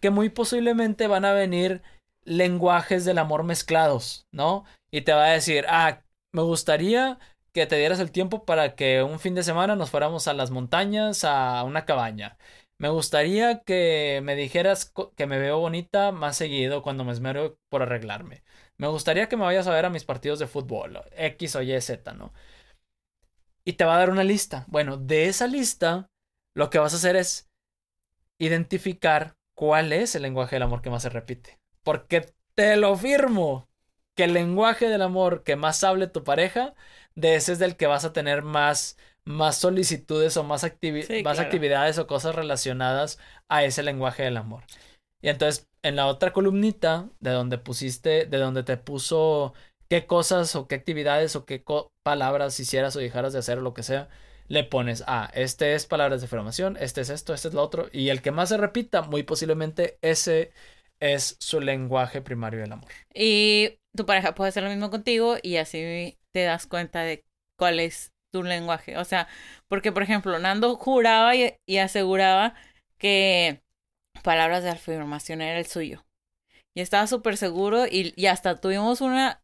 [0.00, 1.82] que muy posiblemente van a venir
[2.24, 4.64] lenguajes del amor mezclados, ¿no?
[4.90, 6.02] Y te va a decir, ah,
[6.32, 7.18] me gustaría
[7.52, 10.50] que te dieras el tiempo para que un fin de semana nos fuéramos a las
[10.50, 12.38] montañas, a una cabaña.
[12.78, 17.82] Me gustaría que me dijeras que me veo bonita más seguido cuando me esmero por
[17.82, 18.42] arreglarme.
[18.76, 21.80] Me gustaría que me vayas a ver a mis partidos de fútbol, X o Y,
[21.80, 22.32] Z, ¿no?
[23.64, 24.64] Y te va a dar una lista.
[24.68, 26.10] Bueno, de esa lista,
[26.54, 27.48] lo que vas a hacer es
[28.38, 31.60] identificar cuál es el lenguaje del amor que más se repite.
[31.84, 33.68] Porque te lo firmo
[34.16, 36.74] que el lenguaje del amor que más hable tu pareja,
[37.14, 40.64] de ese es del que vas a tener más, más solicitudes o más,
[41.24, 44.64] más actividades o cosas relacionadas a ese lenguaje del amor.
[45.22, 49.54] Y entonces, en la otra columnita, de donde pusiste, de donde te puso
[49.88, 51.64] qué cosas o qué actividades o qué
[52.02, 54.08] palabras hicieras o dejaras de hacer o lo que sea,
[54.48, 57.88] le pones, ah, este es palabras de afirmación, este es esto, este es lo otro,
[57.92, 60.52] y el que más se repita, muy posiblemente ese
[61.02, 62.88] es su lenguaje primario del amor.
[63.12, 67.24] Y tu pareja puede hacer lo mismo contigo y así te das cuenta de
[67.58, 68.96] cuál es tu lenguaje.
[68.96, 69.26] O sea,
[69.66, 72.54] porque por ejemplo, Nando juraba y, aseguraba
[72.98, 73.62] que
[74.22, 76.06] palabras de afirmación era el suyo.
[76.72, 79.42] Y estaba súper seguro y, y, hasta tuvimos una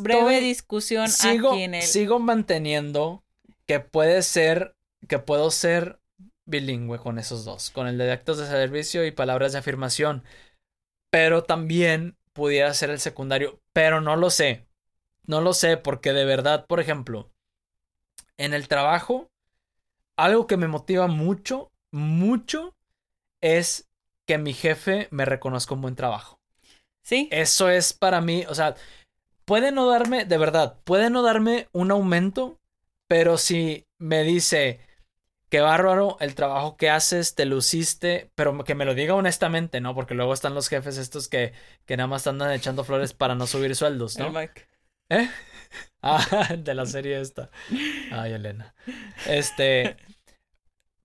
[0.00, 1.82] breve discusión sigo, aquí en el...
[1.82, 3.24] Sigo manteniendo
[3.66, 4.76] que puede ser,
[5.08, 5.98] que puedo ser
[6.46, 10.22] bilingüe con esos dos, con el de actos de servicio y palabras de afirmación.
[11.10, 14.66] Pero también pudiera ser el secundario, pero no lo sé.
[15.26, 17.30] No lo sé porque de verdad, por ejemplo,
[18.36, 19.28] en el trabajo,
[20.16, 22.74] algo que me motiva mucho, mucho,
[23.40, 23.88] es
[24.26, 26.38] que mi jefe me reconozca un buen trabajo.
[27.02, 27.28] Sí.
[27.30, 28.76] Eso es para mí, o sea,
[29.44, 32.58] puede no darme, de verdad, puede no darme un aumento,
[33.08, 34.80] pero si me dice,
[35.50, 39.94] qué bárbaro el trabajo que haces, te luciste, pero que me lo diga honestamente, ¿no?
[39.94, 41.52] Porque luego están los jefes estos que,
[41.84, 44.32] que nada más andan echando flores para no subir sueldos, ¿no?
[44.40, 44.48] ¿Eh?
[46.02, 46.24] Ah,
[46.58, 47.50] de la serie esta.
[48.10, 48.74] Ay, Elena.
[49.26, 49.96] Este,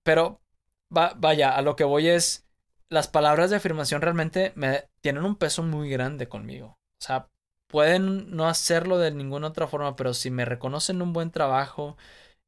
[0.02, 0.40] pero
[0.88, 2.48] vaya, a lo que voy es,
[2.88, 6.78] las palabras de afirmación realmente me tienen un peso muy grande conmigo.
[6.98, 7.28] O sea,
[7.68, 11.96] pueden no hacerlo de ninguna otra forma, pero si me reconocen un buen trabajo,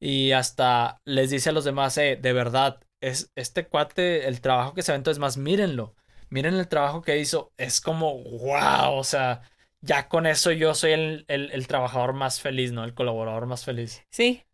[0.01, 4.75] y hasta les dice a los demás, eh, de verdad, es este cuate, el trabajo
[4.75, 5.95] que se aventó es más, mírenlo,
[6.31, 9.43] miren el trabajo que hizo, es como, wow, o sea,
[9.81, 12.85] ya con eso yo soy el, el, trabajador más feliz, ¿no?
[12.85, 14.03] El colaborador más feliz.
[14.11, 14.45] Sí.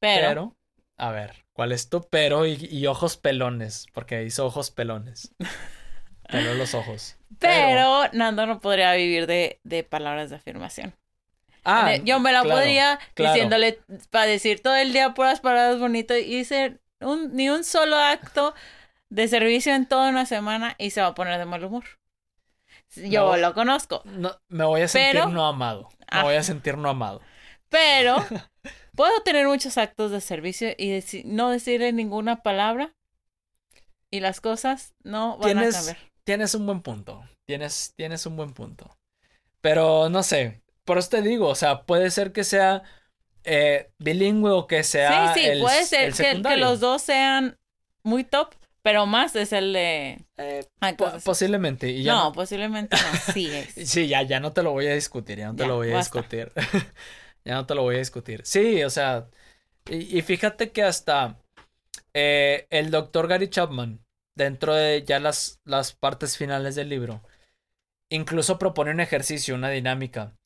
[0.00, 0.56] Pero.
[0.96, 3.86] a ver, ¿cuál es tu pero y, ojos pelones?
[3.92, 5.34] Porque hizo ojos pelones.
[6.28, 7.16] Peló los ojos.
[7.38, 10.92] Pero, Nando no podría vivir de, de palabras de afirmación.
[11.66, 16.44] Ah, yo me la podría diciéndole para decir todo el día puras palabras bonitas y
[16.44, 18.54] ser un, ni un solo acto
[19.10, 21.84] de servicio en toda una semana y se va a poner de mal humor.
[22.94, 24.02] Yo lo conozco.
[24.04, 25.88] No, me voy a sentir no amado.
[26.12, 26.42] Me voy a ah.
[26.44, 27.20] sentir no amado.
[27.68, 28.16] Pero
[28.94, 32.94] puedo tener muchos actos de servicio y no decirle ninguna palabra
[34.10, 35.96] y las cosas no van a cambiar.
[36.24, 37.28] Tienes un buen punto.
[37.46, 38.96] Tienes, tienes un buen punto.
[39.60, 40.62] Pero no sé.
[40.86, 42.84] Por eso te digo, o sea, puede ser que sea
[43.42, 45.34] eh, bilingüe o que sea.
[45.34, 47.58] Sí, sí, puede ser que, los dos sean
[48.04, 50.24] muy top, pero más es el de.
[50.36, 50.64] Eh,
[51.24, 51.90] posiblemente.
[51.90, 53.32] Y no, posiblemente no.
[53.32, 53.74] Sí es.
[53.90, 55.38] sí, ya, ya no te lo voy a discutir.
[55.38, 56.52] Ya no te lo voy a discutir.
[57.44, 58.42] ya no te lo voy a discutir.
[58.44, 59.28] Sí, o sea.
[59.88, 61.40] Y, fíjate que hasta
[62.14, 64.04] eh, el doctor Gary Chapman,
[64.36, 67.22] dentro de ya las, las partes finales del libro,
[68.08, 70.36] incluso propone un ejercicio, una dinámica.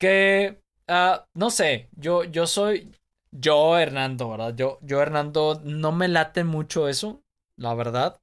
[0.00, 0.60] Que
[0.92, 2.90] Ah, no sé, yo, yo soy,
[3.30, 4.56] yo Hernando, ¿verdad?
[4.56, 7.22] Yo, yo Hernando, no me late mucho eso,
[7.56, 8.20] la verdad,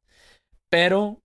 [0.70, 1.22] pero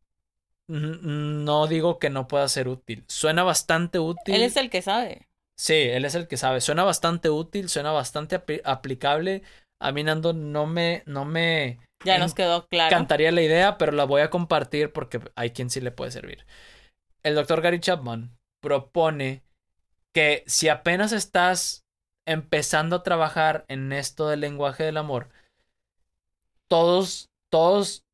[0.69, 3.05] no digo que no pueda ser útil.
[3.09, 4.37] Suena bastante útil.
[4.37, 5.27] Él es el que sabe.
[5.59, 6.61] Sí, él es el que sabe.
[6.61, 9.43] Suena bastante útil, suena bastante aplicable.
[9.81, 11.81] A mí Nando no me, no me.
[12.05, 12.95] Ya nos quedó claro.
[12.95, 16.47] Cantaría la idea, pero la voy a compartir porque hay quien sí le puede servir.
[17.25, 19.43] El doctor Gary Chapman propone
[20.13, 21.85] que si apenas estás
[22.27, 25.31] empezando a trabajar en esto del lenguaje del amor,
[26.69, 28.05] todos, todos,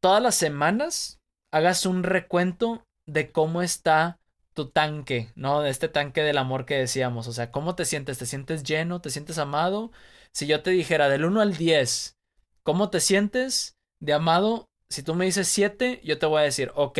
[0.00, 1.20] todas las semanas
[1.52, 4.18] hagas un recuento de cómo está
[4.54, 5.60] tu tanque, ¿no?
[5.60, 7.28] De este tanque del amor que decíamos.
[7.28, 8.18] O sea, ¿cómo te sientes?
[8.18, 9.00] ¿Te sientes lleno?
[9.00, 9.90] ¿Te sientes amado?
[10.32, 12.16] Si yo te dijera del 1 al 10,
[12.62, 14.66] ¿cómo te sientes de amado?
[14.88, 16.98] Si tú me dices 7, yo te voy a decir, ok,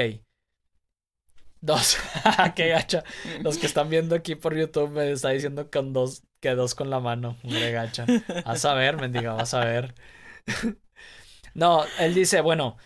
[1.62, 1.96] Dos.
[2.56, 3.04] Qué gacha.
[3.40, 6.90] Los que están viendo aquí por YouTube me está diciendo con dos, que dos con
[6.90, 7.38] la mano.
[7.44, 8.04] Muy gacha.
[8.44, 9.94] Vas a ver, mendiga, vas a ver.
[11.54, 12.78] no, él dice, bueno,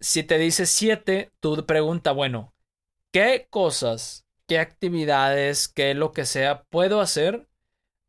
[0.00, 2.54] si te dice siete, tú pregunta, bueno,
[3.12, 7.48] ¿qué cosas, qué actividades, qué lo que sea puedo hacer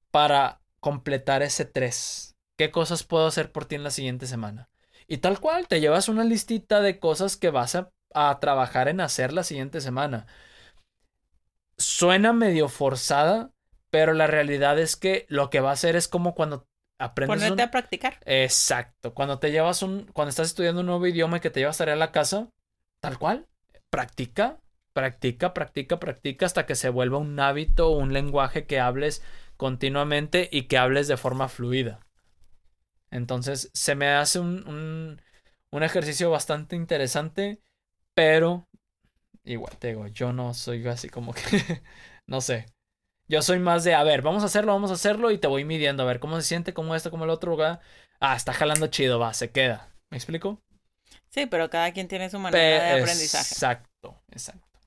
[0.10, 2.38] para completar ese tres?
[2.58, 4.70] ¿Qué cosas puedo hacer por ti en la siguiente semana?
[5.06, 9.02] Y tal cual, te llevas una listita de cosas que vas a a trabajar en
[9.02, 10.28] hacer la siguiente semana.
[11.78, 13.52] Suena medio forzada,
[13.90, 16.68] pero la realidad es que lo que va a hacer es como cuando
[17.00, 17.38] aprendes.
[17.38, 18.20] Ponerte a practicar.
[18.26, 19.14] Exacto.
[19.14, 20.06] Cuando te llevas un.
[20.14, 22.50] Cuando estás estudiando un nuevo idioma y que te llevas tarea a la casa,
[23.02, 23.48] tal cual.
[23.90, 24.60] Practica,
[24.94, 29.24] practica, practica, practica hasta que se vuelva un hábito, un lenguaje que hables
[29.58, 32.00] continuamente y que hables de forma fluida.
[33.12, 35.22] Entonces, se me hace un, un,
[35.70, 37.62] un ejercicio bastante interesante
[38.14, 38.68] pero,
[39.44, 41.42] igual te digo, yo no soy así como que,
[42.28, 42.66] no sé.
[43.28, 45.64] Yo soy más de, a ver, vamos a hacerlo, vamos a hacerlo y te voy
[45.64, 47.56] midiendo, a ver cómo se siente, cómo esto, cómo el otro.
[47.56, 47.82] ¿verdad?
[48.20, 49.90] Ah, está jalando chido, va, se queda.
[50.10, 50.62] ¿Me explico?
[51.30, 53.54] Sí, pero cada quien tiene su manera de aprendizaje.
[53.54, 54.80] Exacto, exacto.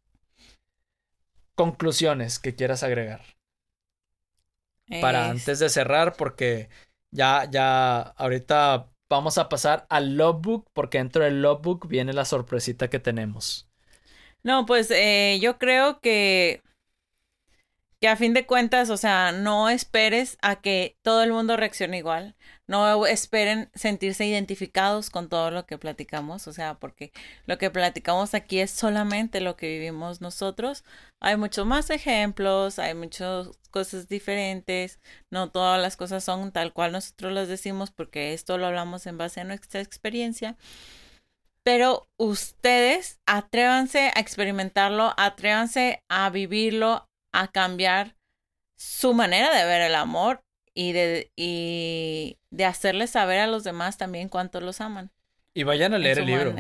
[1.55, 3.23] Conclusiones que quieras agregar.
[5.01, 6.69] Para antes de cerrar, porque
[7.11, 12.89] ya, ya, ahorita vamos a pasar al logbook porque dentro del logbook viene la sorpresita
[12.89, 13.69] que tenemos.
[14.43, 16.63] No, pues eh, yo creo que
[18.01, 21.99] que a fin de cuentas, o sea, no esperes a que todo el mundo reaccione
[21.99, 22.37] igual.
[22.67, 27.13] No esperen sentirse identificados con todo lo que platicamos, o sea, porque
[27.47, 30.85] lo que platicamos aquí es solamente lo que vivimos nosotros.
[31.21, 34.99] Hay muchos más ejemplos, hay muchas cosas diferentes,
[35.31, 39.19] no todas las cosas son tal cual nosotros las decimos porque esto lo hablamos en
[39.19, 40.57] base a nuestra experiencia.
[41.63, 48.17] Pero ustedes atrévanse a experimentarlo, atrévanse a vivirlo, a cambiar
[48.77, 50.46] su manera de ver el amor
[50.77, 55.11] y de, y de hacerles saber a los demás también cuánto los aman.
[55.55, 56.55] Y vayan a leer el libro.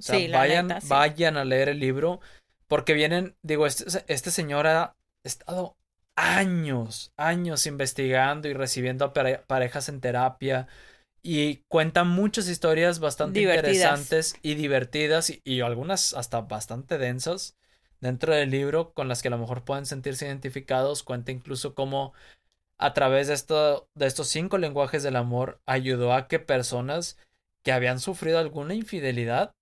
[0.00, 2.20] sí, vayan, vayan a leer el libro
[2.66, 5.76] porque vienen, digo, este, este señor ha estado
[6.16, 10.66] años, años investigando y recibiendo a parejas en terapia
[11.22, 17.56] y cuenta muchas historias bastante interesantes y divertidas y, y, algunas hasta bastante densas
[18.00, 21.04] dentro del libro con las que a lo mejor pueden sentirse identificados.
[21.04, 22.12] Cuenta incluso cómo
[22.82, 27.16] a través de, esto, de estos cinco lenguajes del amor ayudó a que personas
[27.62, 29.54] que habían sufrido alguna infidelidad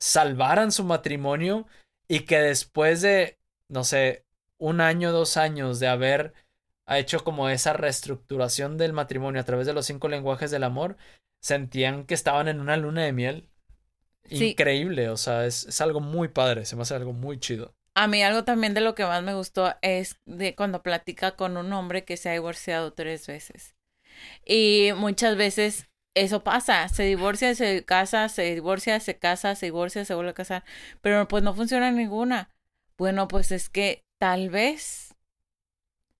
[0.00, 1.66] salvaran su matrimonio
[2.08, 4.24] y que después de, no sé,
[4.58, 6.32] un año, dos años de haber
[6.88, 10.96] hecho como esa reestructuración del matrimonio a través de los cinco lenguajes del amor,
[11.40, 13.50] sentían que estaban en una luna de miel
[14.30, 17.74] increíble, o sea, es, algo muy padre, se me hace algo muy chido.
[17.94, 21.56] A mí algo también de lo que más me gustó es de cuando platica con
[21.56, 23.74] un hombre que se ha divorciado tres veces.
[24.44, 30.04] Y muchas veces eso pasa, se divorcia, se casa, se divorcia, se casa, se divorcia,
[30.04, 30.64] se vuelve a casar,
[31.00, 32.50] pero pues no funciona ninguna.
[32.96, 35.14] Bueno, pues es que tal vez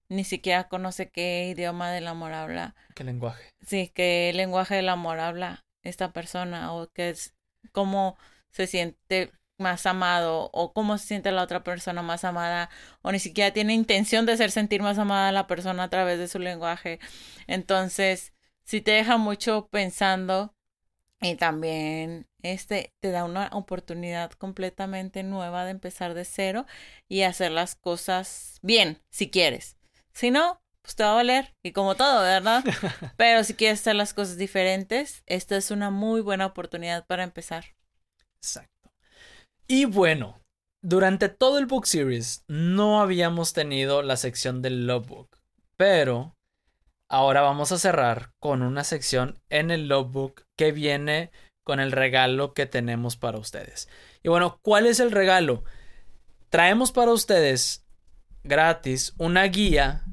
[0.08, 2.74] ni siquiera conoce qué idioma del amor habla.
[2.94, 3.50] ¿Qué lenguaje?
[3.66, 7.34] Sí, qué lenguaje del amor habla esta persona o qué es
[7.72, 8.16] cómo
[8.50, 12.70] se siente más amado o cómo se siente la otra persona más amada
[13.02, 16.18] o ni siquiera tiene intención de hacer sentir más amada a la persona a través
[16.18, 16.98] de su lenguaje.
[17.46, 18.32] Entonces,
[18.64, 20.54] si te deja mucho pensando
[21.20, 26.66] y también este te da una oportunidad completamente nueva de empezar de cero
[27.08, 29.76] y hacer las cosas bien, si quieres.
[30.12, 32.62] Si no, pues te va a valer y como todo, ¿verdad?
[33.16, 37.64] Pero si quieres hacer las cosas diferentes, esta es una muy buena oportunidad para empezar.
[38.36, 38.73] Exacto.
[39.66, 40.40] Y bueno,
[40.82, 45.38] durante todo el book series no habíamos tenido la sección del love book,
[45.76, 46.36] pero
[47.08, 51.30] ahora vamos a cerrar con una sección en el love book que viene
[51.62, 53.88] con el regalo que tenemos para ustedes.
[54.22, 55.64] Y bueno, ¿cuál es el regalo?
[56.50, 57.86] Traemos para ustedes
[58.42, 60.04] gratis una guía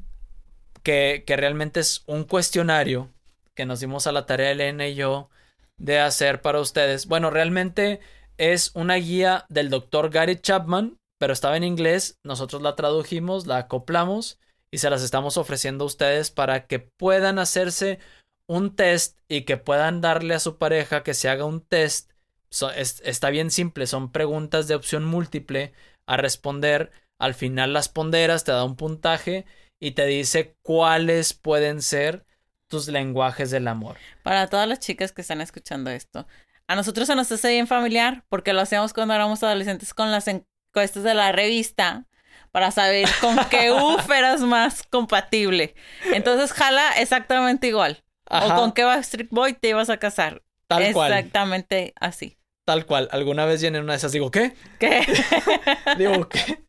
[0.81, 3.09] que, que realmente es un cuestionario
[3.53, 5.29] que nos dimos a la tarea Elena y yo
[5.75, 7.07] de hacer para ustedes.
[7.07, 7.99] Bueno, realmente
[8.41, 13.57] es una guía del doctor Gary Chapman, pero estaba en inglés, nosotros la tradujimos, la
[13.57, 14.39] acoplamos
[14.71, 17.99] y se las estamos ofreciendo a ustedes para que puedan hacerse
[18.47, 22.13] un test y que puedan darle a su pareja que se haga un test.
[22.49, 25.73] está bien simple, son preguntas de opción múltiple
[26.07, 26.91] a responder.
[27.19, 29.45] Al final las ponderas, te da un puntaje
[29.79, 32.25] y te dice cuáles pueden ser
[32.67, 33.97] tus lenguajes del amor.
[34.23, 36.25] Para todas las chicas que están escuchando esto,
[36.71, 40.29] a nosotros se nos hace bien familiar porque lo hacíamos cuando éramos adolescentes con las
[40.29, 42.05] encuestas de la revista
[42.53, 45.75] para saber con qué UF eras más compatible.
[46.13, 48.05] Entonces jala exactamente igual.
[48.29, 50.43] O con qué Street Boy te ibas a casar.
[50.67, 51.11] Tal cual.
[51.11, 52.37] Exactamente así.
[52.63, 53.09] Tal cual.
[53.11, 54.53] Alguna vez viene una de esas, digo, ¿qué?
[54.79, 55.05] ¿Qué?
[55.97, 56.63] digo, ¿qué?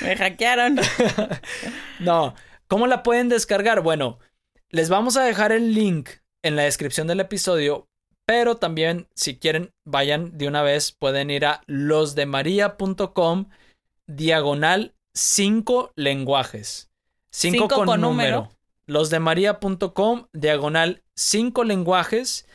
[0.00, 0.80] Me hackearon.
[2.00, 2.34] no.
[2.68, 3.82] ¿Cómo la pueden descargar?
[3.82, 4.18] Bueno,
[4.70, 6.08] les vamos a dejar el link
[6.40, 7.90] en la descripción del episodio
[8.26, 13.46] pero también, si quieren, vayan de una vez, pueden ir a losdemaria.com
[14.06, 16.90] diagonal 5 lenguajes.
[17.30, 18.50] 5 con, con, número.
[18.86, 22.46] Losdemaria.com diagonal 5 lenguajes.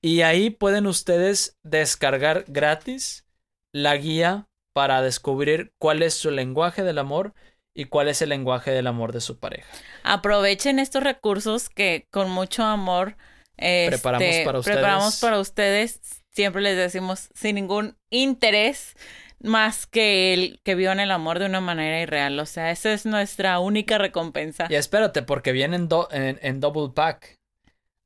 [0.00, 3.24] Y ahí pueden ustedes descargar gratis
[3.72, 7.34] la guía para descubrir cuál es su lenguaje del amor
[7.74, 9.68] y cuál es el lenguaje del amor de su pareja.
[10.02, 13.16] Aprovechen estos recursos que con mucho amor
[13.56, 14.76] preparamos este, para ustedes.
[14.76, 16.00] Preparamos para ustedes.
[16.30, 18.94] Siempre les decimos sin ningún interés
[19.40, 22.38] más que el que vivan el amor de una manera irreal.
[22.38, 24.66] O sea, esa es nuestra única recompensa.
[24.70, 27.38] Y espérate, porque vienen en, en double pack.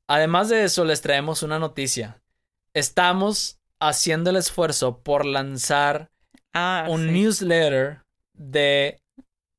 [0.07, 2.21] Además de eso, les traemos una noticia.
[2.73, 6.09] Estamos haciendo el esfuerzo por lanzar
[6.53, 9.01] ah, un newsletter de,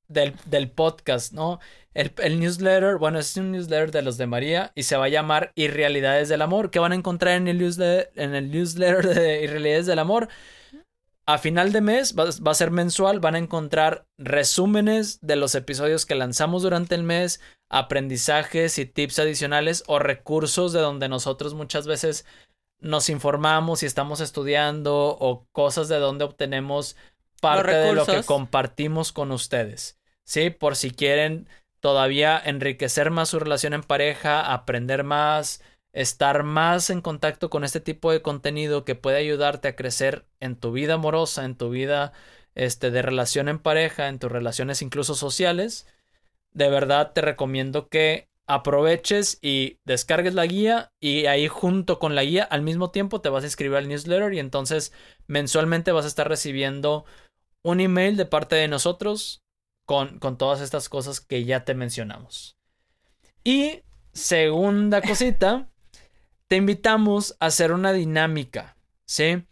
[0.08, 1.60] del, del podcast, ¿no?
[1.98, 5.50] El, newsletter, bueno, es un newsletter de los de María y se va a llamar
[5.56, 6.70] Irrealidades del Amor.
[6.70, 10.28] ¿Qué van a encontrar en el newsletter, en el newsletter de Irrealidades del Amor?
[11.26, 15.56] A final de mes, va, va, a ser mensual, van a encontrar resúmenes de los
[15.56, 21.54] episodios que lanzamos durante el mes, aprendizajes y tips adicionales o recursos de donde nosotros
[21.54, 22.24] muchas veces
[22.78, 26.94] nos informamos y estamos estudiando o cosas de donde obtenemos
[27.40, 29.98] parte de lo que compartimos con ustedes.
[30.22, 31.48] Sí, por si quieren
[31.80, 35.62] todavía enriquecer más su relación en pareja, aprender más,
[35.92, 40.56] estar más en contacto con este tipo de contenido que puede ayudarte a crecer en
[40.56, 42.12] tu vida amorosa, en tu vida
[42.54, 45.86] este, de relación en pareja, en tus relaciones incluso sociales,
[46.52, 52.24] de verdad te recomiendo que aproveches y descargues la guía y ahí junto con la
[52.24, 54.92] guía al mismo tiempo te vas a escribir al newsletter y entonces
[55.26, 57.04] mensualmente vas a estar recibiendo
[57.62, 59.42] un email de parte de nosotros
[59.88, 62.58] con, todas estas cosas que ya te mencionamos.
[63.42, 63.80] Y
[64.12, 65.70] segunda cosita,
[66.46, 68.76] te invitamos a hacer una dinámica,
[69.06, 69.46] ¿sí?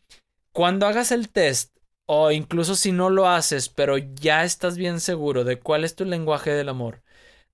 [0.52, 1.74] Cuando hagas el test,
[2.04, 6.04] o incluso si no lo haces, pero ya estás bien seguro de cuál es tu
[6.04, 7.02] lenguaje del amor,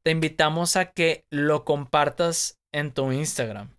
[0.03, 3.77] te invitamos a que lo compartas en tu Instagram.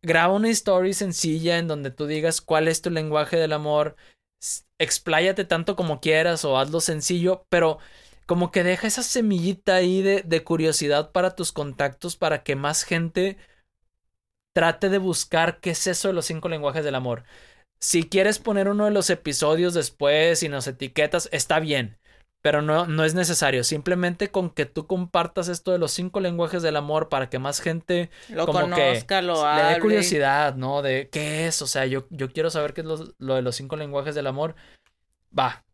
[0.00, 3.96] Graba una story sencilla en donde tú digas cuál es tu lenguaje del amor,
[4.78, 7.80] expláyate tanto como quieras o hazlo sencillo, pero
[8.28, 13.38] como que deja esa semillita ahí de, curiosidad para tus contactos para que más gente
[14.52, 17.24] trate de buscar qué es eso de los cinco lenguajes del amor.
[17.80, 21.98] Si quieres poner uno de los episodios después y nos etiquetas, está bien.
[22.42, 23.64] pero no, no es necesario.
[23.64, 27.60] Simplemente con que tú compartas esto de los cinco lenguajes del amor para que más
[27.60, 29.62] gente Lo como conozca, que lo le hable.
[29.62, 30.82] dé curiosidad, ¿no?
[30.82, 33.56] De qué es, o sea, yo, yo quiero saber qué es lo, lo de los
[33.56, 34.54] cinco lenguajes del amor.
[35.36, 35.64] Va,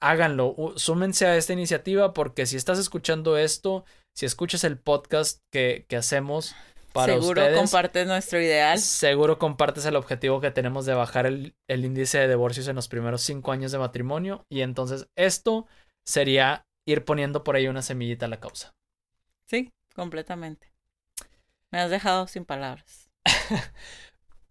[0.00, 5.86] háganlo, súmense a esta iniciativa porque si estás escuchando esto, si escuchas el podcast que,
[5.88, 6.54] que hacemos
[6.92, 8.78] para Seguro ustedes, compartes nuestro ideal.
[8.78, 12.86] seguro compartes el objetivo que tenemos de bajar el, el índice de divorcios en los
[12.86, 15.66] primeros cinco años de matrimonio y entonces esto
[16.06, 18.74] sería ir poniendo por ahí una semillita a la causa.
[19.46, 20.72] Sí, completamente.
[21.72, 23.10] Me has dejado sin palabras.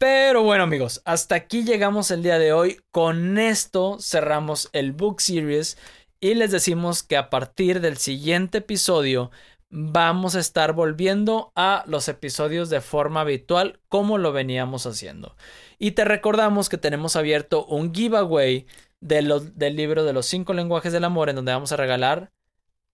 [0.03, 2.81] Pero bueno amigos, hasta aquí llegamos el día de hoy.
[2.91, 5.77] Con esto cerramos el book series
[6.19, 9.31] y les decimos que a partir del siguiente episodio
[9.69, 15.37] vamos a estar volviendo a los episodios de forma habitual como lo veníamos haciendo.
[15.79, 18.65] Y te recordamos que tenemos abierto un giveaway
[18.99, 19.21] de
[19.55, 22.33] del libro de los cinco lenguajes del amor en donde vamos a regalar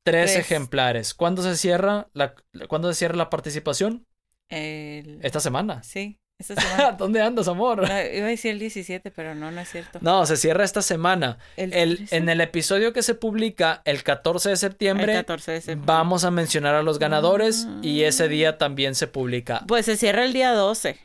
[0.03, 0.45] tres, Tres.
[0.45, 1.15] ejemplares.
[1.15, 2.35] ¿Cuándo se cierra la,
[2.67, 4.05] ¿cuándo se cierra la participación?
[4.47, 5.17] El...
[5.23, 5.81] Esta semana.
[5.81, 6.91] Sí, esta semana.
[6.97, 7.77] ¿Dónde andas, amor?
[7.79, 9.99] No, iba a decir el 17, pero no, no es cierto.
[10.01, 11.37] No, se cierra esta semana.
[11.57, 15.51] El, El, 13, en el episodio que se publica el 14 de el septiembre, 14
[15.51, 15.85] de septiembre.
[15.85, 18.27] vamos a mencionar a los ganadores y ese Ah.
[18.27, 19.63] día también se publica.
[19.67, 20.97] Pues se cierra el día 12.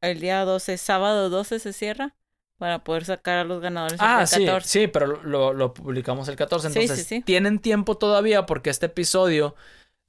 [0.00, 2.14] El día 12, sábado 12 se cierra
[2.58, 4.68] para poder sacar a los ganadores Ah, el sí, 14.
[4.68, 6.70] sí, pero lo, lo publicamos el 14.
[6.70, 7.22] Sí, Entonces, sí, sí.
[7.22, 9.54] tienen tiempo todavía porque este episodio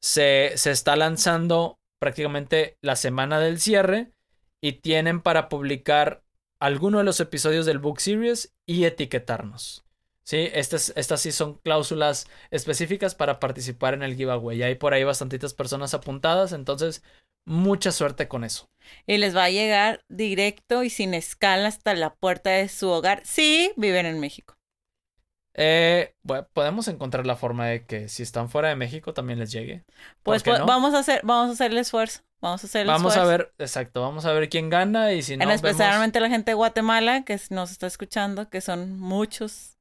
[0.01, 4.11] se, se está lanzando prácticamente la semana del cierre
[4.61, 6.23] y tienen para publicar
[6.59, 9.85] alguno de los episodios del Book Series y etiquetarnos.
[10.23, 14.61] Sí, estas, estas sí son cláusulas específicas para participar en el giveaway.
[14.61, 17.01] Hay por ahí bastantitas personas apuntadas, entonces
[17.45, 18.69] mucha suerte con eso.
[19.07, 23.23] Y les va a llegar directo y sin escala hasta la puerta de su hogar.
[23.25, 24.58] Sí, viven en México.
[25.53, 29.51] Eh, bueno, podemos encontrar la forma de que si están fuera de México también les
[29.51, 29.83] llegue.
[30.23, 30.65] ¿Por Pues, pues, no?
[30.65, 32.21] vamos a hacer, vamos a hacer el esfuerzo.
[32.41, 35.35] Vamos a hacer el Vamos a ver, exacto, vamos a ver quién gana y si
[35.35, 39.77] no en vemos especialmente la gente de Guatemala que nos está escuchando, que son muchos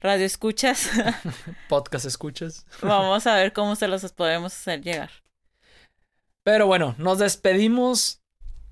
[0.00, 0.90] radioescuchas.
[1.68, 2.66] podcast escuchas.
[2.82, 5.10] vamos a ver cómo se los podemos hacer llegar.
[6.42, 8.19] Pero bueno, nos despedimos.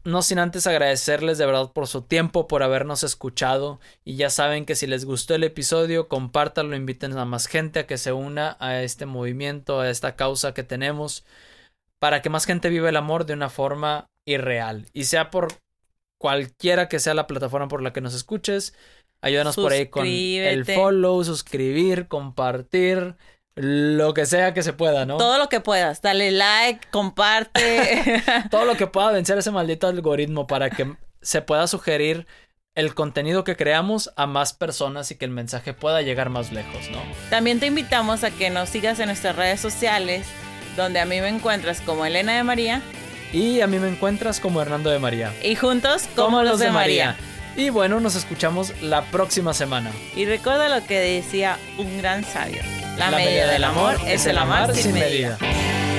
[0.08, 3.78] No sin antes agradecerles de verdad por su tiempo, por habernos escuchado.
[4.06, 7.86] Y ya saben que si les gustó el episodio, compártanlo, inviten a más gente a
[7.86, 11.26] que se una a este movimiento, a esta causa que tenemos,
[11.98, 14.86] para que más gente viva el amor de una forma irreal.
[14.94, 15.48] Y sea por
[16.16, 18.74] cualquiera que sea la plataforma por la que nos escuches,
[19.20, 23.16] ayúdanos por ahí con el follow, suscribir, compartir,
[23.58, 25.16] lo que sea que se pueda, ¿no?
[25.16, 26.00] Todo lo que puedas.
[26.00, 28.22] Dale like, comparte.
[28.50, 32.26] todo lo que pueda vencer ese maldito algoritmo para que se pueda sugerir
[32.76, 36.88] el contenido que creamos a más personas y que el mensaje pueda llegar más lejos,
[36.92, 37.00] ¿no?
[37.28, 40.28] También te invitamos a que nos sigas en nuestras redes sociales,
[40.76, 42.80] donde a mí me encuentras como Elena de María
[43.32, 45.34] Y a mí me encuentras como Hernando de María.
[45.42, 47.16] y juntos como, los de María.
[47.58, 49.90] Y bueno, nos escuchamos la próxima semana.
[50.14, 52.62] Y recuerda lo que decía un gran sabio.
[52.96, 55.36] La, medida del amor es el amar sin medida.
[55.40, 55.97] medida.